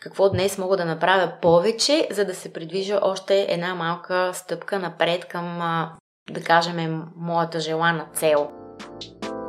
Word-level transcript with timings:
какво 0.00 0.30
днес 0.30 0.58
мога 0.58 0.76
да 0.76 0.84
направя 0.84 1.32
повече, 1.42 2.08
за 2.10 2.24
да 2.24 2.34
се 2.34 2.52
придвижа 2.52 3.00
още 3.02 3.46
една 3.48 3.74
малка 3.74 4.30
стъпка 4.34 4.78
напред 4.78 5.24
към, 5.24 5.58
да 6.30 6.42
кажем, 6.44 7.02
моята 7.16 7.60
желана 7.60 8.06
цел. 8.14 8.50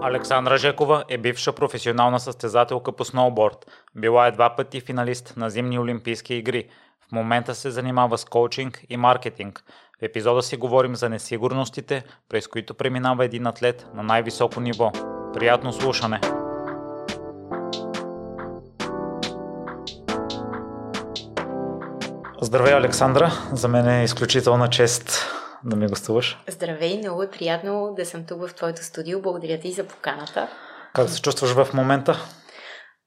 Александра 0.01 0.57
Жекова 0.57 1.04
е 1.09 1.17
бивша 1.17 1.54
професионална 1.54 2.20
състезателка 2.20 2.91
по 2.91 3.05
сноуборд. 3.05 3.65
Била 3.96 4.27
е 4.27 4.31
два 4.31 4.55
пъти 4.55 4.81
финалист 4.81 5.33
на 5.38 5.49
зимни 5.49 5.79
олимпийски 5.79 6.33
игри. 6.33 6.70
В 7.09 7.11
момента 7.11 7.55
се 7.55 7.71
занимава 7.71 8.18
с 8.18 8.25
коучинг 8.25 8.81
и 8.89 8.97
маркетинг. 8.97 9.63
В 10.00 10.04
епизода 10.04 10.41
си 10.41 10.57
говорим 10.57 10.95
за 10.95 11.09
несигурностите, 11.09 12.04
през 12.29 12.47
които 12.47 12.73
преминава 12.73 13.25
един 13.25 13.47
атлет 13.47 13.88
на 13.93 14.04
най-високо 14.04 14.59
ниво. 14.59 14.91
Приятно 15.34 15.73
слушане! 15.73 16.38
Здравей, 22.41 22.73
Александра! 22.73 23.31
За 23.53 23.67
мен 23.67 23.88
е 23.88 24.03
изключителна 24.03 24.70
чест 24.70 25.27
да 25.63 25.75
ми 25.75 25.88
гостуваш. 25.88 26.43
Здравей, 26.47 26.97
много 26.97 27.23
е 27.23 27.31
приятно 27.31 27.93
да 27.97 28.05
съм 28.05 28.25
тук 28.25 28.47
в 28.47 28.53
твоето 28.53 28.84
студио. 28.84 29.21
Благодаря 29.21 29.59
ти 29.59 29.71
за 29.71 29.88
поканата. 29.88 30.49
Как 30.94 31.09
се 31.09 31.21
чувстваш 31.21 31.52
в 31.52 31.73
момента? 31.73 32.16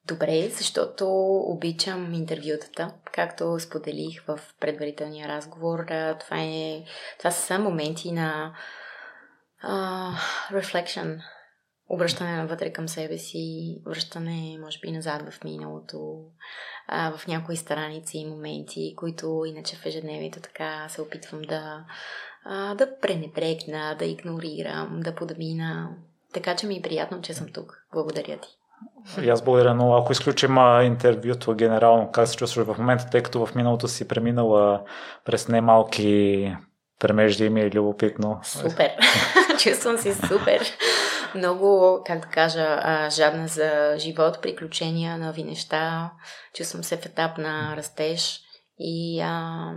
Добре, 0.06 0.48
защото 0.48 1.06
обичам 1.46 2.14
интервютата. 2.14 2.95
Както 3.12 3.60
споделих 3.60 4.24
в 4.26 4.38
предварителния 4.60 5.28
разговор, 5.28 5.78
това, 6.20 6.37
е, 6.38 6.84
това 7.18 7.30
са 7.30 7.59
моменти 7.59 8.12
на 8.12 8.54
uh, 9.64 10.12
reflection, 10.52 11.20
обръщане 11.88 12.37
навътре 12.37 12.73
към 12.73 12.88
себе 12.88 13.18
си, 13.18 13.76
връщане, 13.87 14.59
може 14.60 14.78
би, 14.78 14.92
назад 14.92 15.23
в 15.30 15.45
миналото, 15.45 15.98
а, 16.92 17.12
в 17.16 17.27
някои 17.27 17.56
страници 17.56 18.19
и 18.19 18.27
моменти, 18.27 18.95
които 18.96 19.45
иначе 19.46 19.77
в 19.77 19.87
ежедневието 19.87 20.41
така 20.41 20.88
се 20.88 21.02
опитвам 21.02 21.43
да, 21.43 21.85
а, 22.45 22.74
да 22.74 22.98
пренебрегна, 23.01 23.96
да 23.98 24.04
игнорирам, 24.04 25.01
да 25.01 25.15
подмина. 25.15 25.88
Така 26.32 26.57
че 26.57 26.66
ми 26.66 26.76
е 26.76 26.82
приятно, 26.82 27.23
че 27.23 27.35
съм 27.35 27.46
тук. 27.54 27.85
Благодаря 27.93 28.38
ти. 28.38 28.48
И 29.23 29.29
аз 29.29 29.43
благодаря, 29.43 29.74
но 29.74 29.95
ако 29.95 30.13
изключим 30.13 30.57
интервюто 30.82 31.54
генерално, 31.54 32.10
как 32.13 32.29
се 32.29 32.37
чувстваш 32.37 32.66
в 32.66 32.79
момента, 32.79 33.07
тъй 33.10 33.23
като 33.23 33.46
в 33.46 33.54
миналото 33.54 33.88
си 33.88 34.09
преминала 34.09 34.82
през 35.24 35.48
немалки 35.48 36.57
премежди 37.02 37.50
ми 37.50 37.60
е 37.60 37.70
любопитно. 37.70 38.40
Супер! 38.42 38.96
Чувствам 39.58 39.98
се 39.98 40.14
супер! 40.14 40.60
Много, 41.34 42.00
как 42.06 42.20
да 42.20 42.26
кажа, 42.26 42.80
жадна 43.10 43.48
за 43.48 43.95
живот, 43.98 44.38
приключения, 44.42 45.18
нови 45.18 45.45
неща. 45.45 46.12
Чувствам 46.54 46.84
се 46.84 46.96
в 46.96 47.06
етап 47.06 47.38
на 47.38 47.76
растеж 47.76 48.40
и 48.78 49.20
а, 49.20 49.70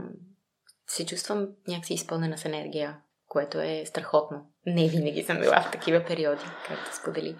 се 0.88 1.06
чувствам 1.06 1.48
някакси 1.68 1.94
изпълнена 1.94 2.38
с 2.38 2.46
енергия, 2.46 2.98
което 3.28 3.60
е 3.60 3.84
страхотно. 3.86 4.42
Не 4.66 4.88
винаги 4.88 5.24
съм 5.24 5.40
била 5.40 5.62
в 5.62 5.72
такива 5.72 6.04
периоди, 6.04 6.46
както 6.68 6.96
сподели 6.96 7.36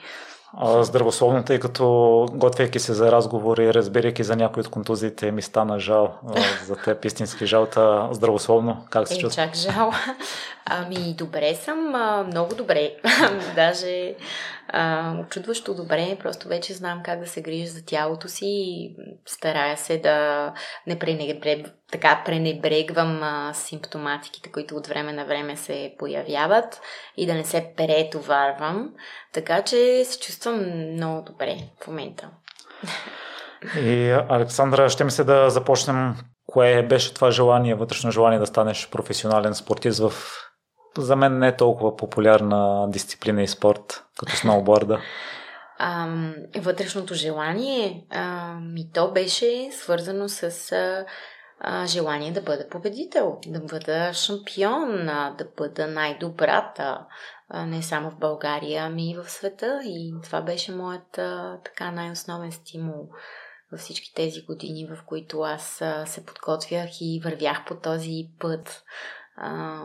здравословно, 0.64 1.44
тъй 1.44 1.60
като 1.60 2.26
готвейки 2.34 2.80
се 2.80 2.94
за 2.94 3.12
разговори, 3.12 3.74
разбирайки 3.74 4.24
за 4.24 4.36
някои 4.36 4.62
от 4.62 4.68
контузиите, 4.70 5.32
ми 5.32 5.42
стана 5.42 5.80
жал 5.80 6.14
за 6.66 6.76
теб, 6.76 7.06
истински 7.06 7.46
жал, 7.46 7.66
та 7.66 8.10
здравословно, 8.12 8.86
как 8.90 9.08
се 9.08 9.14
е, 9.14 9.18
чувстваш? 9.18 9.46
Чак 9.46 9.56
жал. 9.56 9.92
Ами, 10.70 11.14
добре 11.18 11.56
съм, 11.56 11.78
много 12.28 12.56
добре. 12.56 12.96
Даже 13.56 14.16
а, 14.68 15.14
очудващо 15.22 15.74
добре, 15.74 16.18
просто 16.20 16.48
вече 16.48 16.74
знам 16.74 17.02
как 17.04 17.20
да 17.20 17.28
се 17.28 17.42
грижа 17.42 17.72
за 17.72 17.86
тялото 17.86 18.28
си 18.28 18.46
и 18.46 18.96
старая 19.26 19.78
се 19.78 19.98
да 19.98 20.54
не 20.88 21.00
пренебрег, 21.00 21.68
така 21.92 22.22
пренебрегвам 22.26 23.24
а, 23.24 23.54
симптоматиките, 23.54 24.52
които 24.52 24.76
от 24.76 24.88
време 24.88 25.14
на 25.14 25.26
време 25.26 25.58
се 25.58 25.94
появяват 26.00 26.82
и 27.18 27.26
да 27.26 27.34
не 27.34 27.44
се 27.44 27.74
претоварвам. 27.78 28.90
Така 29.34 29.62
че 29.62 30.06
се 30.06 30.20
чувствам 30.20 30.56
много 30.94 31.22
добре 31.22 31.58
в 31.84 31.88
момента. 31.88 32.30
И 33.78 34.18
Александра, 34.30 34.90
ще 34.90 35.04
ми 35.04 35.12
се 35.12 35.24
да 35.24 35.50
започнем. 35.50 36.16
Кое 36.48 36.84
беше 36.84 37.14
това 37.14 37.32
желание, 37.32 37.76
вътрешно 37.76 38.12
желание 38.12 38.40
да 38.40 38.46
станеш 38.46 38.90
професионален 38.90 39.56
спортист 39.56 40.00
в 40.00 40.14
за 41.02 41.16
мен 41.16 41.40
не 41.40 41.48
е 41.48 41.56
толкова 41.56 41.96
популярна 41.96 42.90
дисциплина 42.90 43.44
и 43.44 43.48
спорт, 43.48 44.04
като 44.20 44.36
сноуборда. 44.36 45.02
А, 45.78 46.08
вътрешното 46.58 47.14
желание, 47.14 48.06
а, 48.10 48.54
ми 48.60 48.92
то 48.94 49.12
беше 49.12 49.70
свързано 49.72 50.30
с 50.30 50.72
а, 50.72 51.06
желание 51.86 52.32
да 52.32 52.42
бъда 52.42 52.70
победител, 52.70 53.40
да 53.48 53.60
бъда 53.60 54.14
шампион, 54.14 55.06
да 55.38 55.48
бъда 55.58 55.88
най-добрата, 55.88 57.06
а, 57.50 57.66
не 57.66 57.84
само 57.84 58.12
в 58.12 58.18
България, 58.18 58.84
ами 58.84 59.12
и 59.12 59.16
в 59.16 59.30
света. 59.30 59.82
И 59.84 60.14
това 60.24 60.42
беше 60.42 60.76
моят 60.76 61.18
а, 61.18 61.60
така 61.66 61.92
най-основен 61.92 62.52
стимул 62.52 63.10
във 63.72 63.80
всички 63.80 64.14
тези 64.16 64.42
години, 64.42 64.88
в 64.88 65.06
които 65.06 65.42
аз 65.42 65.82
а, 65.82 66.06
се 66.06 66.26
подготвях 66.26 66.90
и 67.02 67.22
вървях 67.24 67.66
по 67.66 67.76
този 67.76 68.30
път. 68.40 68.84
А, 69.38 69.84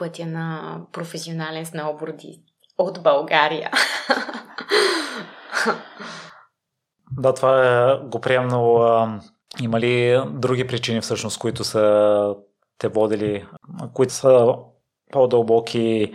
пътя 0.00 0.26
на 0.26 0.76
професионален 0.92 1.66
сноубордист 1.66 2.40
от 2.78 3.02
България. 3.02 3.70
Да, 7.18 7.34
това 7.34 7.64
е 7.64 7.96
го 7.96 8.20
приемно. 8.20 9.20
Има 9.60 9.80
ли 9.80 10.22
други 10.30 10.66
причини 10.66 11.00
всъщност, 11.00 11.38
които 11.38 11.64
са 11.64 12.34
те 12.78 12.88
водили, 12.88 13.46
които 13.94 14.12
са 14.12 14.54
по-дълбоки, 15.12 16.14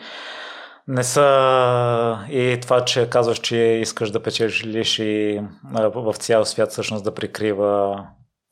не 0.88 1.04
са 1.04 2.26
и 2.30 2.58
това, 2.62 2.86
че 2.86 3.10
казваш, 3.10 3.40
че 3.40 3.58
искаш 3.58 4.12
да 4.12 4.24
печелиш 4.24 5.00
и 5.00 5.42
в 5.96 6.14
цял 6.14 6.46
свят 6.46 6.72
всъщност 6.72 7.04
да 7.04 7.14
прикрива 7.14 8.04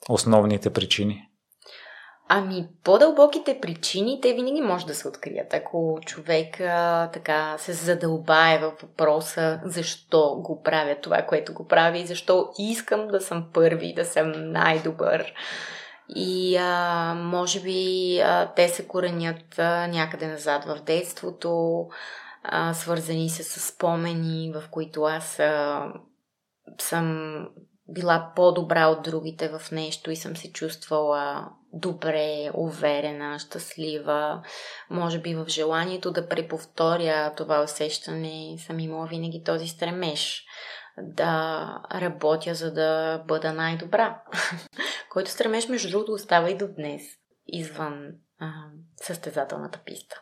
основните 0.10 0.70
причини? 0.70 1.30
Ами, 2.28 2.68
по-дълбоките 2.84 3.60
причини, 3.62 4.20
те 4.22 4.34
винаги 4.34 4.62
може 4.62 4.86
да 4.86 4.96
се 4.96 5.08
открият. 5.08 5.54
Ако 5.54 6.00
човек 6.06 6.60
а, 6.60 7.10
така 7.14 7.56
се 7.58 7.74
задълбае 7.74 8.60
във 8.60 8.74
въпроса 8.82 9.60
защо 9.66 10.36
го 10.36 10.62
правя 10.62 10.96
това, 11.02 11.22
което 11.22 11.54
го 11.54 11.68
прави 11.68 12.00
и 12.00 12.06
защо 12.06 12.50
искам 12.60 13.08
да 13.08 13.22
съм 13.22 13.46
първи, 13.54 13.94
да 13.94 14.06
съм 14.06 14.52
най-добър. 14.52 15.34
И 16.16 16.58
а, 16.58 17.14
може 17.16 17.62
би 17.62 18.20
а, 18.20 18.54
те 18.56 18.70
се 18.70 18.88
коренят 18.88 19.60
а, 19.60 19.88
някъде 19.88 20.28
назад 20.28 20.66
в 20.66 20.84
детството, 20.86 21.86
а, 22.44 22.74
свързани 22.74 23.30
се 23.30 23.44
с 23.44 23.60
спомени, 23.60 24.54
в 24.56 24.64
които 24.72 25.04
аз 25.04 25.40
а, 25.40 25.88
съм 26.80 27.38
била 27.90 28.32
по-добра 28.36 28.88
от 28.88 29.04
другите 29.04 29.50
в 29.50 29.72
нещо 29.72 30.12
и 30.12 30.16
съм 30.16 30.38
се 30.38 30.52
чувствала 30.52 31.50
добре, 31.74 32.52
уверена, 32.54 33.40
щастлива. 33.40 34.44
Може 34.90 35.20
би 35.20 35.36
в 35.36 35.46
желанието 35.48 36.12
да 36.12 36.30
преповторя 36.30 37.34
това 37.38 37.64
усещане 37.64 38.58
съм 38.60 38.80
имала 38.80 39.08
винаги 39.08 39.44
този 39.44 39.68
стремеж 39.68 40.46
да 40.98 41.82
работя, 41.96 42.56
за 42.56 42.74
да 42.74 43.18
бъда 43.28 43.54
най-добра. 43.54 44.22
Който 45.10 45.32
стремеж, 45.32 45.68
между 45.68 45.90
другото, 45.90 46.12
остава 46.12 46.50
и 46.50 46.58
до 46.58 46.68
днес, 46.68 47.02
извън 47.48 48.12
а, 48.40 48.52
състезателната 48.96 49.80
писта. 49.86 50.22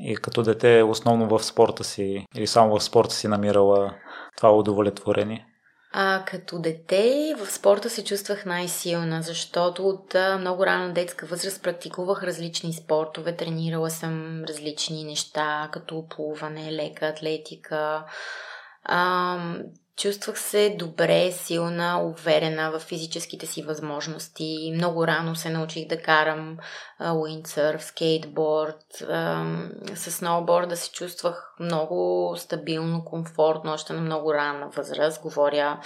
И 0.00 0.16
като 0.16 0.42
дете, 0.42 0.82
основно 0.82 1.38
в 1.38 1.44
спорта 1.44 1.84
си, 1.84 2.26
или 2.34 2.46
само 2.46 2.78
в 2.78 2.84
спорта 2.84 3.14
си 3.14 3.28
намирала 3.28 3.94
това 4.36 4.52
удовлетворение? 4.52 5.46
А, 5.94 6.24
като 6.26 6.58
дете 6.58 7.34
в 7.38 7.50
спорта 7.50 7.90
се 7.90 8.04
чувствах 8.04 8.46
най-силна, 8.46 9.22
защото 9.22 9.88
от 9.88 10.14
много 10.38 10.66
рана 10.66 10.92
детска 10.92 11.26
възраст 11.26 11.62
практикувах 11.62 12.22
различни 12.22 12.72
спортове, 12.72 13.36
тренирала 13.36 13.90
съм 13.90 14.44
различни 14.48 15.04
неща, 15.04 15.68
като 15.72 16.06
плуване, 16.08 16.72
лека 16.72 17.06
атлетика. 17.06 18.04
А, 18.84 19.38
Чувствах 19.96 20.38
се 20.38 20.76
добре, 20.78 21.32
силна, 21.32 22.02
уверена 22.04 22.70
в 22.70 22.78
физическите 22.78 23.46
си 23.46 23.62
възможности. 23.62 24.72
Много 24.74 25.06
рано 25.06 25.36
се 25.36 25.50
научих 25.50 25.88
да 25.88 26.02
карам 26.02 26.58
уиндсърф, 27.14 27.84
скейтборд. 27.84 28.84
С 29.94 30.10
сноуборда 30.10 30.76
се 30.76 30.90
чувствах 30.90 31.54
много 31.60 32.34
стабилно, 32.36 33.04
комфортно, 33.04 33.72
още 33.72 33.92
на 33.92 34.00
много 34.00 34.34
рана 34.34 34.68
възраст. 34.76 35.22
Говоря 35.22 35.80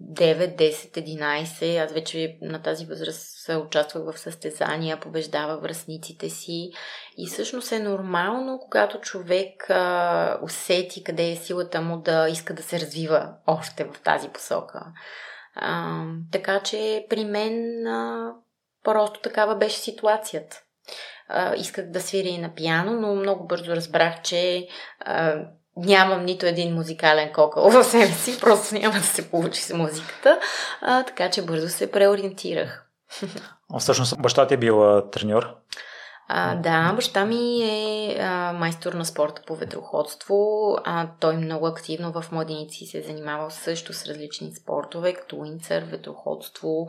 9, 0.00 0.56
10, 0.56 0.92
11. 0.96 1.84
Аз 1.84 1.92
вече 1.92 2.38
на 2.42 2.62
тази 2.62 2.86
възраст 2.86 3.48
участвах 3.66 4.04
в 4.04 4.18
състезания, 4.18 5.00
побеждава 5.00 5.58
връзниците 5.58 6.30
си. 6.30 6.70
И 7.18 7.26
всъщност 7.26 7.72
е 7.72 7.78
нормално, 7.78 8.58
когато 8.58 9.00
човек 9.00 9.70
а, 9.70 10.38
усети 10.42 11.04
къде 11.04 11.30
е 11.30 11.36
силата 11.36 11.80
му 11.80 11.96
да 11.96 12.28
иска 12.28 12.54
да 12.54 12.62
се 12.62 12.80
развива 12.80 13.34
още 13.46 13.84
в 13.84 14.00
тази 14.00 14.28
посока. 14.28 14.86
А, 15.54 16.02
така 16.32 16.60
че 16.60 17.06
при 17.10 17.24
мен 17.24 17.86
а, 17.86 18.32
просто 18.84 19.20
такава 19.20 19.56
беше 19.56 19.78
ситуацията. 19.78 20.62
А, 21.28 21.54
исках 21.54 21.90
да 21.90 22.00
свиря 22.00 22.28
и 22.28 22.38
на 22.38 22.54
пиано, 22.54 23.00
но 23.00 23.14
много 23.14 23.46
бързо 23.46 23.76
разбрах, 23.76 24.22
че 24.22 24.68
а, 25.00 25.44
нямам 25.78 26.24
нито 26.24 26.46
един 26.46 26.74
музикален 26.74 27.32
кокъл 27.32 27.70
в 27.70 27.84
себе 27.84 28.12
си, 28.12 28.40
просто 28.40 28.74
няма 28.74 28.94
да 28.94 29.04
се 29.04 29.30
получи 29.30 29.62
с 29.62 29.74
музиката, 29.74 30.40
а, 30.80 31.02
така 31.02 31.30
че 31.30 31.42
бързо 31.42 31.68
се 31.68 31.90
преориентирах. 31.90 32.84
А 33.74 33.78
всъщност 33.78 34.22
баща 34.22 34.46
ти 34.46 34.54
е 34.54 34.56
бил 34.56 35.02
треньор? 35.12 35.54
А, 36.30 36.54
да, 36.54 36.92
баща 36.92 37.24
ми 37.24 37.62
е 37.62 38.16
а, 38.20 38.52
майстор 38.52 38.92
на 38.92 39.04
спорта 39.04 39.42
по 39.46 39.56
ветроходство. 39.56 40.36
А, 40.84 41.08
той 41.20 41.36
много 41.36 41.66
активно 41.66 42.12
в 42.12 42.32
младеници 42.32 42.86
се 42.86 42.98
е 42.98 43.02
занимавал 43.02 43.50
също 43.50 43.92
с 43.92 44.06
различни 44.06 44.54
спортове, 44.54 45.14
като 45.14 45.36
уинцер, 45.36 45.82
ветроходство, 45.82 46.88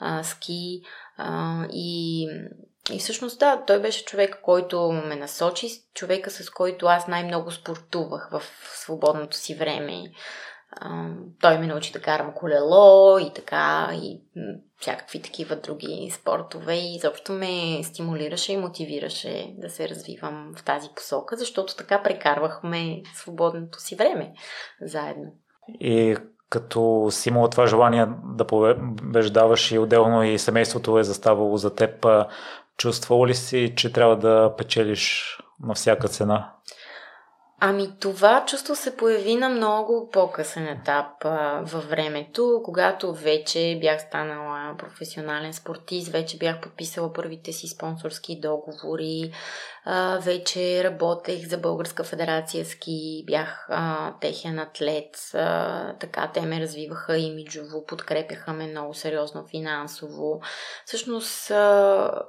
а, 0.00 0.22
ски. 0.22 0.82
А, 1.16 1.64
и, 1.72 2.28
и 2.92 2.98
всъщност 2.98 3.38
да, 3.38 3.62
той 3.66 3.80
беше 3.80 4.04
човек, 4.04 4.38
който 4.42 4.92
ме 4.92 5.16
насочи, 5.16 5.68
човека 5.94 6.30
с 6.30 6.50
който 6.50 6.86
аз 6.86 7.08
най-много 7.08 7.50
спортувах 7.50 8.28
в 8.32 8.42
свободното 8.74 9.36
си 9.36 9.54
време 9.54 10.10
той 11.40 11.58
ме 11.58 11.66
научи 11.66 11.92
да 11.92 12.00
карам 12.00 12.32
колело 12.34 13.18
и 13.18 13.32
така, 13.34 13.90
и 13.92 14.20
всякакви 14.78 15.22
такива 15.22 15.56
други 15.56 16.10
спортове 16.14 16.74
и 16.74 16.94
изобщо 16.94 17.32
ме 17.32 17.82
стимулираше 17.82 18.52
и 18.52 18.56
мотивираше 18.56 19.54
да 19.58 19.70
се 19.70 19.88
развивам 19.88 20.52
в 20.56 20.64
тази 20.64 20.88
посока, 20.96 21.36
защото 21.36 21.76
така 21.76 22.02
прекарвахме 22.02 23.02
свободното 23.14 23.80
си 23.80 23.96
време 23.96 24.32
заедно. 24.82 25.32
И 25.80 26.16
като 26.48 27.08
си 27.10 27.28
имала 27.28 27.50
това 27.50 27.66
желание 27.66 28.06
да 28.24 28.46
побеждаваш 28.46 29.72
и 29.72 29.78
отделно 29.78 30.22
и 30.22 30.38
семейството 30.38 30.98
е 30.98 31.04
заставало 31.04 31.56
за 31.56 31.74
теб, 31.74 32.06
чувствало 32.80 33.26
ли 33.26 33.34
си, 33.34 33.72
че 33.76 33.92
трябва 33.92 34.16
да 34.16 34.54
печелиш 34.56 35.38
на 35.62 35.74
всяка 35.74 36.08
цена? 36.08 36.52
Ами 37.62 37.88
това 38.00 38.44
чувство 38.46 38.76
се 38.76 38.96
появи 38.96 39.36
на 39.36 39.48
много 39.48 40.08
по-късен 40.12 40.68
етап 40.68 41.06
а, 41.24 41.60
във 41.64 41.90
времето, 41.90 42.60
когато 42.64 43.14
вече 43.14 43.78
бях 43.80 44.00
станала 44.00 44.76
професионален 44.78 45.52
спортист, 45.52 46.08
вече 46.08 46.38
бях 46.38 46.60
подписала 46.60 47.12
първите 47.12 47.52
си 47.52 47.68
спонсорски 47.68 48.40
договори, 48.40 49.32
а, 49.84 50.18
вече 50.18 50.84
работех 50.84 51.48
за 51.48 51.58
Българска 51.58 52.04
федерация 52.04 52.64
ски, 52.64 53.24
бях 53.26 53.66
а, 53.70 54.14
техен 54.20 54.58
атлет, 54.58 55.16
а, 55.34 55.92
така 55.98 56.30
те 56.34 56.40
ме 56.40 56.60
развиваха 56.60 57.16
имиджово, 57.16 57.86
подкрепяха 57.86 58.52
ме 58.52 58.66
много 58.66 58.94
сериозно 58.94 59.46
финансово. 59.50 60.40
Всъщност 60.86 61.50
а, 61.50 62.22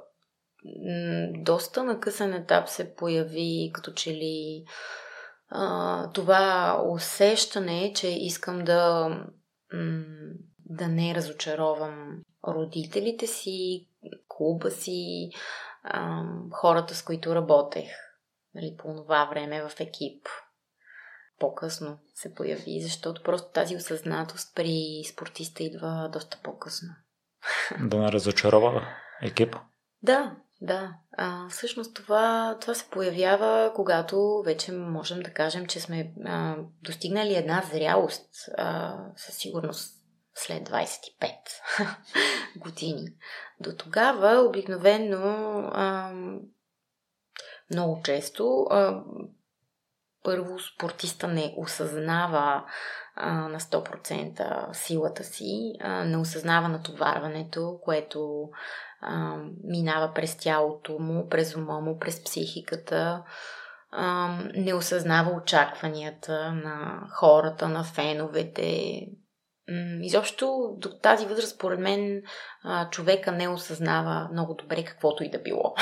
доста 1.38 1.84
на 1.84 2.00
късен 2.00 2.34
етап 2.34 2.68
се 2.68 2.94
появи 2.94 3.70
като 3.74 3.92
че 3.92 4.14
ли 4.14 4.64
а, 5.48 6.10
това 6.10 6.78
усещане, 6.88 7.92
че 7.96 8.08
искам 8.08 8.64
да, 8.64 9.08
да 10.66 10.88
не 10.88 11.14
разочаровам 11.14 12.22
родителите 12.48 13.26
си, 13.26 13.88
клуба 14.28 14.70
си, 14.70 15.30
а, 15.82 16.22
хората, 16.50 16.94
с 16.94 17.02
които 17.02 17.34
работех 17.34 17.88
нали, 18.54 18.76
по 18.78 18.94
това 18.96 19.24
време 19.24 19.68
в 19.68 19.80
екип. 19.80 20.26
По-късно 21.38 21.98
се 22.14 22.34
появи, 22.34 22.80
защото 22.82 23.22
просто 23.22 23.52
тази 23.52 23.76
осъзнатост 23.76 24.54
при 24.54 25.02
спортиста 25.12 25.62
идва 25.62 26.10
доста 26.12 26.38
по-късно. 26.42 26.88
Да 27.80 27.98
не 27.98 28.12
разочарова 28.12 28.88
екип? 29.22 29.56
Да, 30.02 30.36
да, 30.62 30.94
а, 31.12 31.48
всъщност 31.48 31.94
това, 31.94 32.56
това 32.60 32.74
се 32.74 32.90
появява, 32.90 33.72
когато 33.74 34.42
вече 34.44 34.72
можем 34.72 35.20
да 35.20 35.32
кажем, 35.32 35.66
че 35.66 35.80
сме 35.80 36.12
а, 36.24 36.56
достигнали 36.82 37.34
една 37.34 37.62
зрялост, 37.72 38.30
а, 38.56 38.96
със 39.16 39.34
сигурност 39.34 39.94
след 40.34 40.68
25 40.68 40.88
години. 42.56 43.08
До 43.60 43.76
тогава 43.76 44.40
обикновено 44.40 45.58
а, 45.72 46.12
много 47.70 48.00
често 48.04 48.66
а, 48.70 49.02
първо 50.22 50.58
спортиста 50.58 51.28
не 51.28 51.54
осъзнава 51.56 52.66
а, 53.16 53.48
на 53.48 53.60
100% 53.60 54.72
силата 54.72 55.24
си, 55.24 55.72
а, 55.80 56.04
не 56.04 56.16
осъзнава 56.16 56.68
натоварването, 56.68 57.78
което 57.84 58.48
а, 59.00 59.36
минава 59.64 60.12
през 60.14 60.36
тялото 60.36 60.98
му, 60.98 61.28
през 61.28 61.56
ума 61.56 61.80
му, 61.80 61.98
през 61.98 62.24
психиката, 62.24 63.22
а, 63.90 64.38
не 64.54 64.74
осъзнава 64.74 65.30
очакванията 65.30 66.52
на 66.52 67.06
хората, 67.10 67.68
на 67.68 67.84
феновете. 67.84 69.00
Изобщо 70.00 70.74
до 70.78 70.88
тази 71.02 71.26
възраст, 71.26 71.54
според 71.54 71.80
мен, 71.80 72.22
а, 72.64 72.90
човека 72.90 73.32
не 73.32 73.48
осъзнава 73.48 74.28
много 74.32 74.54
добре 74.54 74.84
каквото 74.84 75.24
и 75.24 75.30
да 75.30 75.38
било. 75.38 75.74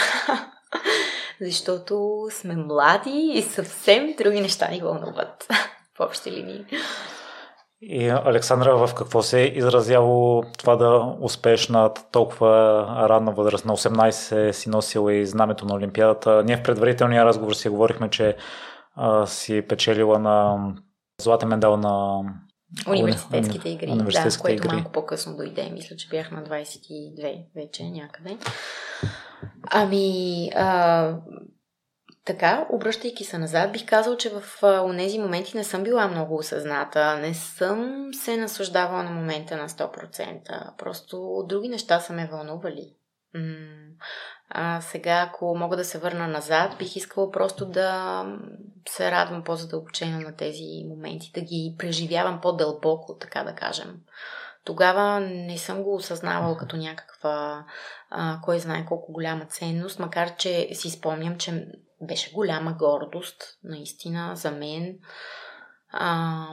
Защото 1.41 2.27
сме 2.31 2.57
млади 2.57 3.31
и 3.35 3.43
съвсем 3.43 4.15
други 4.19 4.41
неща 4.41 4.69
ни 4.69 4.81
вълнуват 4.81 5.47
в 5.99 6.01
общи 6.01 6.33
линии. 6.33 6.67
И 7.83 8.09
Александра, 8.09 8.87
в 8.87 8.95
какво 8.95 9.23
се 9.23 9.43
е 9.43 9.47
изразяло 9.47 10.43
това 10.59 10.77
да 10.77 11.17
успееш 11.21 11.69
на 11.69 11.95
толкова 12.13 12.87
ранна 13.09 13.33
възраст? 13.33 13.65
На 13.65 13.77
18 13.77 14.51
си 14.51 14.69
носила 14.69 15.15
и 15.15 15.27
знамето 15.27 15.67
на 15.67 15.75
Олимпиадата. 15.75 16.43
Ние 16.45 16.57
в 16.57 16.63
предварителния 16.63 17.25
разговор 17.25 17.53
си 17.53 17.69
говорихме, 17.69 18.11
че 18.11 18.37
а, 18.95 19.27
си 19.27 19.63
печелила 19.69 20.19
на 20.19 20.59
златен 21.21 21.49
медал 21.49 21.77
на 21.77 22.23
Университетските 22.89 23.69
игри, 23.69 23.91
университетските 23.91 24.43
да, 24.43 24.43
което 24.43 24.67
игри. 24.67 24.77
малко 24.77 24.93
по-късно 24.93 25.37
дойде. 25.37 25.71
Мисля, 25.73 25.97
че 25.97 26.09
бях 26.09 26.31
на 26.31 26.45
22 26.45 27.45
вече 27.57 27.91
някъде. 27.91 28.37
Ами, 29.71 30.51
а, 30.57 31.15
така, 32.33 32.67
обръщайки 32.71 33.25
се 33.25 33.39
назад, 33.39 33.73
бих 33.73 33.87
казал, 33.87 34.17
че 34.17 34.31
в 34.31 34.43
тези 34.97 35.19
моменти 35.19 35.57
не 35.57 35.65
съм 35.65 35.83
била 35.83 36.09
много 36.09 36.37
осъзната. 36.37 37.17
Не 37.17 37.35
съм 37.35 38.09
се 38.13 38.37
наслаждавала 38.37 39.03
на 39.03 39.11
момента 39.11 39.57
на 39.57 39.69
100%. 39.69 40.77
Просто 40.77 41.45
други 41.49 41.69
неща 41.69 42.01
са 42.01 42.13
ме 42.13 42.29
вълнували. 42.33 42.95
А 44.49 44.81
сега, 44.81 45.27
ако 45.29 45.57
мога 45.57 45.77
да 45.77 45.85
се 45.85 45.99
върна 45.99 46.29
назад, 46.29 46.77
бих 46.79 46.97
искала 46.97 47.31
просто 47.31 47.67
да 47.67 48.25
се 48.89 49.11
радвам 49.11 49.45
по-задълбочено 49.45 50.21
на 50.21 50.37
тези 50.37 50.85
моменти, 50.89 51.31
да 51.35 51.41
ги 51.41 51.75
преживявам 51.79 52.41
по-дълбоко, 52.41 53.19
така 53.19 53.45
да 53.45 53.55
кажем. 53.55 53.97
Тогава 54.65 55.21
не 55.21 55.59
съм 55.59 55.83
го 55.83 55.95
осъзнавала 55.95 56.57
като 56.57 56.77
някаква, 56.77 57.65
а, 58.11 58.41
кой 58.43 58.59
знае 58.59 58.87
колко 58.87 59.13
голяма 59.13 59.45
ценност, 59.45 59.99
макар 59.99 60.37
че 60.37 60.69
си 60.73 60.91
спомням, 60.91 61.39
че 61.39 61.67
беше 62.01 62.33
голяма 62.33 62.73
гордост, 62.73 63.59
наистина, 63.65 64.37
за 64.37 64.51
мен. 64.51 64.99
А, 65.93 66.47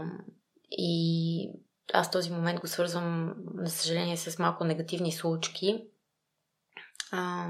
и 0.71 1.51
аз 1.93 2.11
този 2.11 2.31
момент 2.31 2.59
го 2.59 2.67
свързвам, 2.67 3.35
за 3.55 3.71
съжаление, 3.71 4.17
с 4.17 4.39
малко 4.39 4.63
негативни 4.63 5.11
случки. 5.11 5.87
А, 7.11 7.47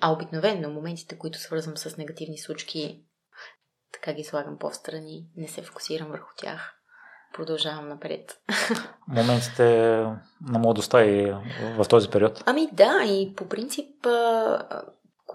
а 0.00 0.12
обикновено 0.12 0.70
моментите, 0.70 1.18
които 1.18 1.38
свързвам 1.38 1.76
с 1.76 1.96
негативни 1.96 2.38
случки, 2.38 3.04
така 3.92 4.12
ги 4.12 4.24
слагам 4.24 4.58
по-встрани, 4.58 5.26
не 5.36 5.48
се 5.48 5.62
фокусирам 5.62 6.08
върху 6.08 6.30
тях. 6.36 6.72
Продължавам 7.34 7.88
напред. 7.88 8.40
Моментите 9.08 9.64
на 10.40 10.58
младостта 10.58 11.04
и 11.04 11.34
в 11.76 11.84
този 11.88 12.10
период? 12.10 12.42
Ами 12.46 12.68
да, 12.72 13.04
и 13.04 13.34
по 13.36 13.48
принцип 13.48 14.06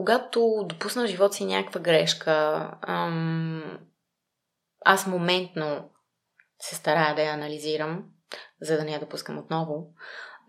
когато 0.01 0.65
допусна 0.65 1.03
в 1.03 1.07
живота 1.07 1.33
си 1.33 1.45
някаква 1.45 1.81
грешка, 1.81 2.71
ам, 2.81 3.79
аз 4.85 5.07
моментно 5.07 5.89
се 6.59 6.75
старая 6.75 7.15
да 7.15 7.21
я 7.21 7.33
анализирам, 7.33 8.03
за 8.61 8.77
да 8.77 8.83
не 8.83 8.91
я 8.91 8.99
допускам 8.99 9.37
отново. 9.37 9.87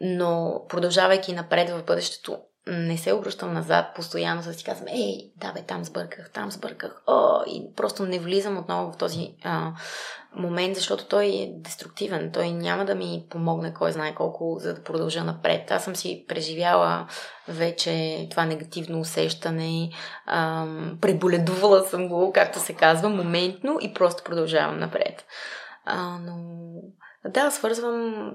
Но 0.00 0.64
продължавайки 0.68 1.32
напред 1.32 1.71
в 1.71 1.85
бъдещето, 1.85 2.42
не 2.66 2.99
се 2.99 3.12
обръщам 3.12 3.52
назад, 3.52 3.87
постоянно 3.95 4.42
да 4.42 4.54
си 4.54 4.64
казвам, 4.64 4.88
ей, 4.88 5.33
да 5.37 5.52
бе, 5.52 5.62
там 5.62 5.85
сбърках, 5.85 6.31
там 6.31 6.50
сбърках, 6.50 7.02
о, 7.07 7.40
и 7.47 7.75
просто 7.76 8.07
не 8.07 8.19
влизам 8.19 8.59
отново 8.59 8.92
в 8.92 8.97
този 8.97 9.35
а, 9.45 9.73
момент, 10.37 10.76
защото 10.76 11.04
той 11.04 11.26
е 11.26 11.52
деструктивен, 11.54 12.31
той 12.33 12.50
няма 12.50 12.85
да 12.85 12.95
ми 12.95 13.26
помогне 13.31 13.75
кой 13.75 13.92
знае 13.92 14.14
колко, 14.14 14.57
за 14.61 14.75
да 14.75 14.83
продължа 14.83 15.25
напред. 15.25 15.71
Аз 15.71 15.85
съм 15.85 15.97
си 15.97 16.25
преживяла 16.28 17.07
вече 17.49 18.26
това 18.31 18.45
негативно 18.45 19.00
усещане, 19.00 19.90
а, 20.26 20.66
преболедувала 21.00 21.85
съм 21.85 22.09
го, 22.09 22.33
както 22.33 22.59
се 22.59 22.75
казва, 22.75 23.09
моментно 23.09 23.78
и 23.81 23.95
просто 23.95 24.25
продължавам 24.25 24.78
напред. 24.78 25.25
А, 25.85 26.19
но 26.19 26.37
Да, 27.29 27.50
свързвам, 27.50 28.31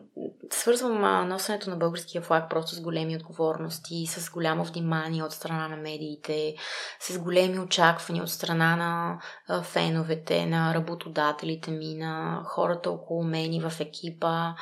свързвам 0.51 1.27
носенето 1.27 1.69
на 1.69 1.75
българския 1.75 2.21
флаг 2.21 2.49
просто 2.49 2.75
с 2.75 2.81
големи 2.81 3.15
отговорности, 3.15 4.05
с 4.07 4.31
голямо 4.31 4.63
внимание 4.63 5.23
от 5.23 5.31
страна 5.31 5.67
на 5.67 5.77
медиите, 5.77 6.55
с 6.99 7.19
големи 7.19 7.59
очаквания 7.59 8.23
от 8.23 8.29
страна 8.29 8.75
на 8.75 9.61
феновете, 9.63 10.45
на 10.45 10.73
работодателите 10.73 11.71
ми, 11.71 11.95
на 11.95 12.41
хората 12.45 12.91
около 12.91 13.23
мен 13.23 13.53
и 13.53 13.61
в 13.61 13.73
екипа. 13.79 14.53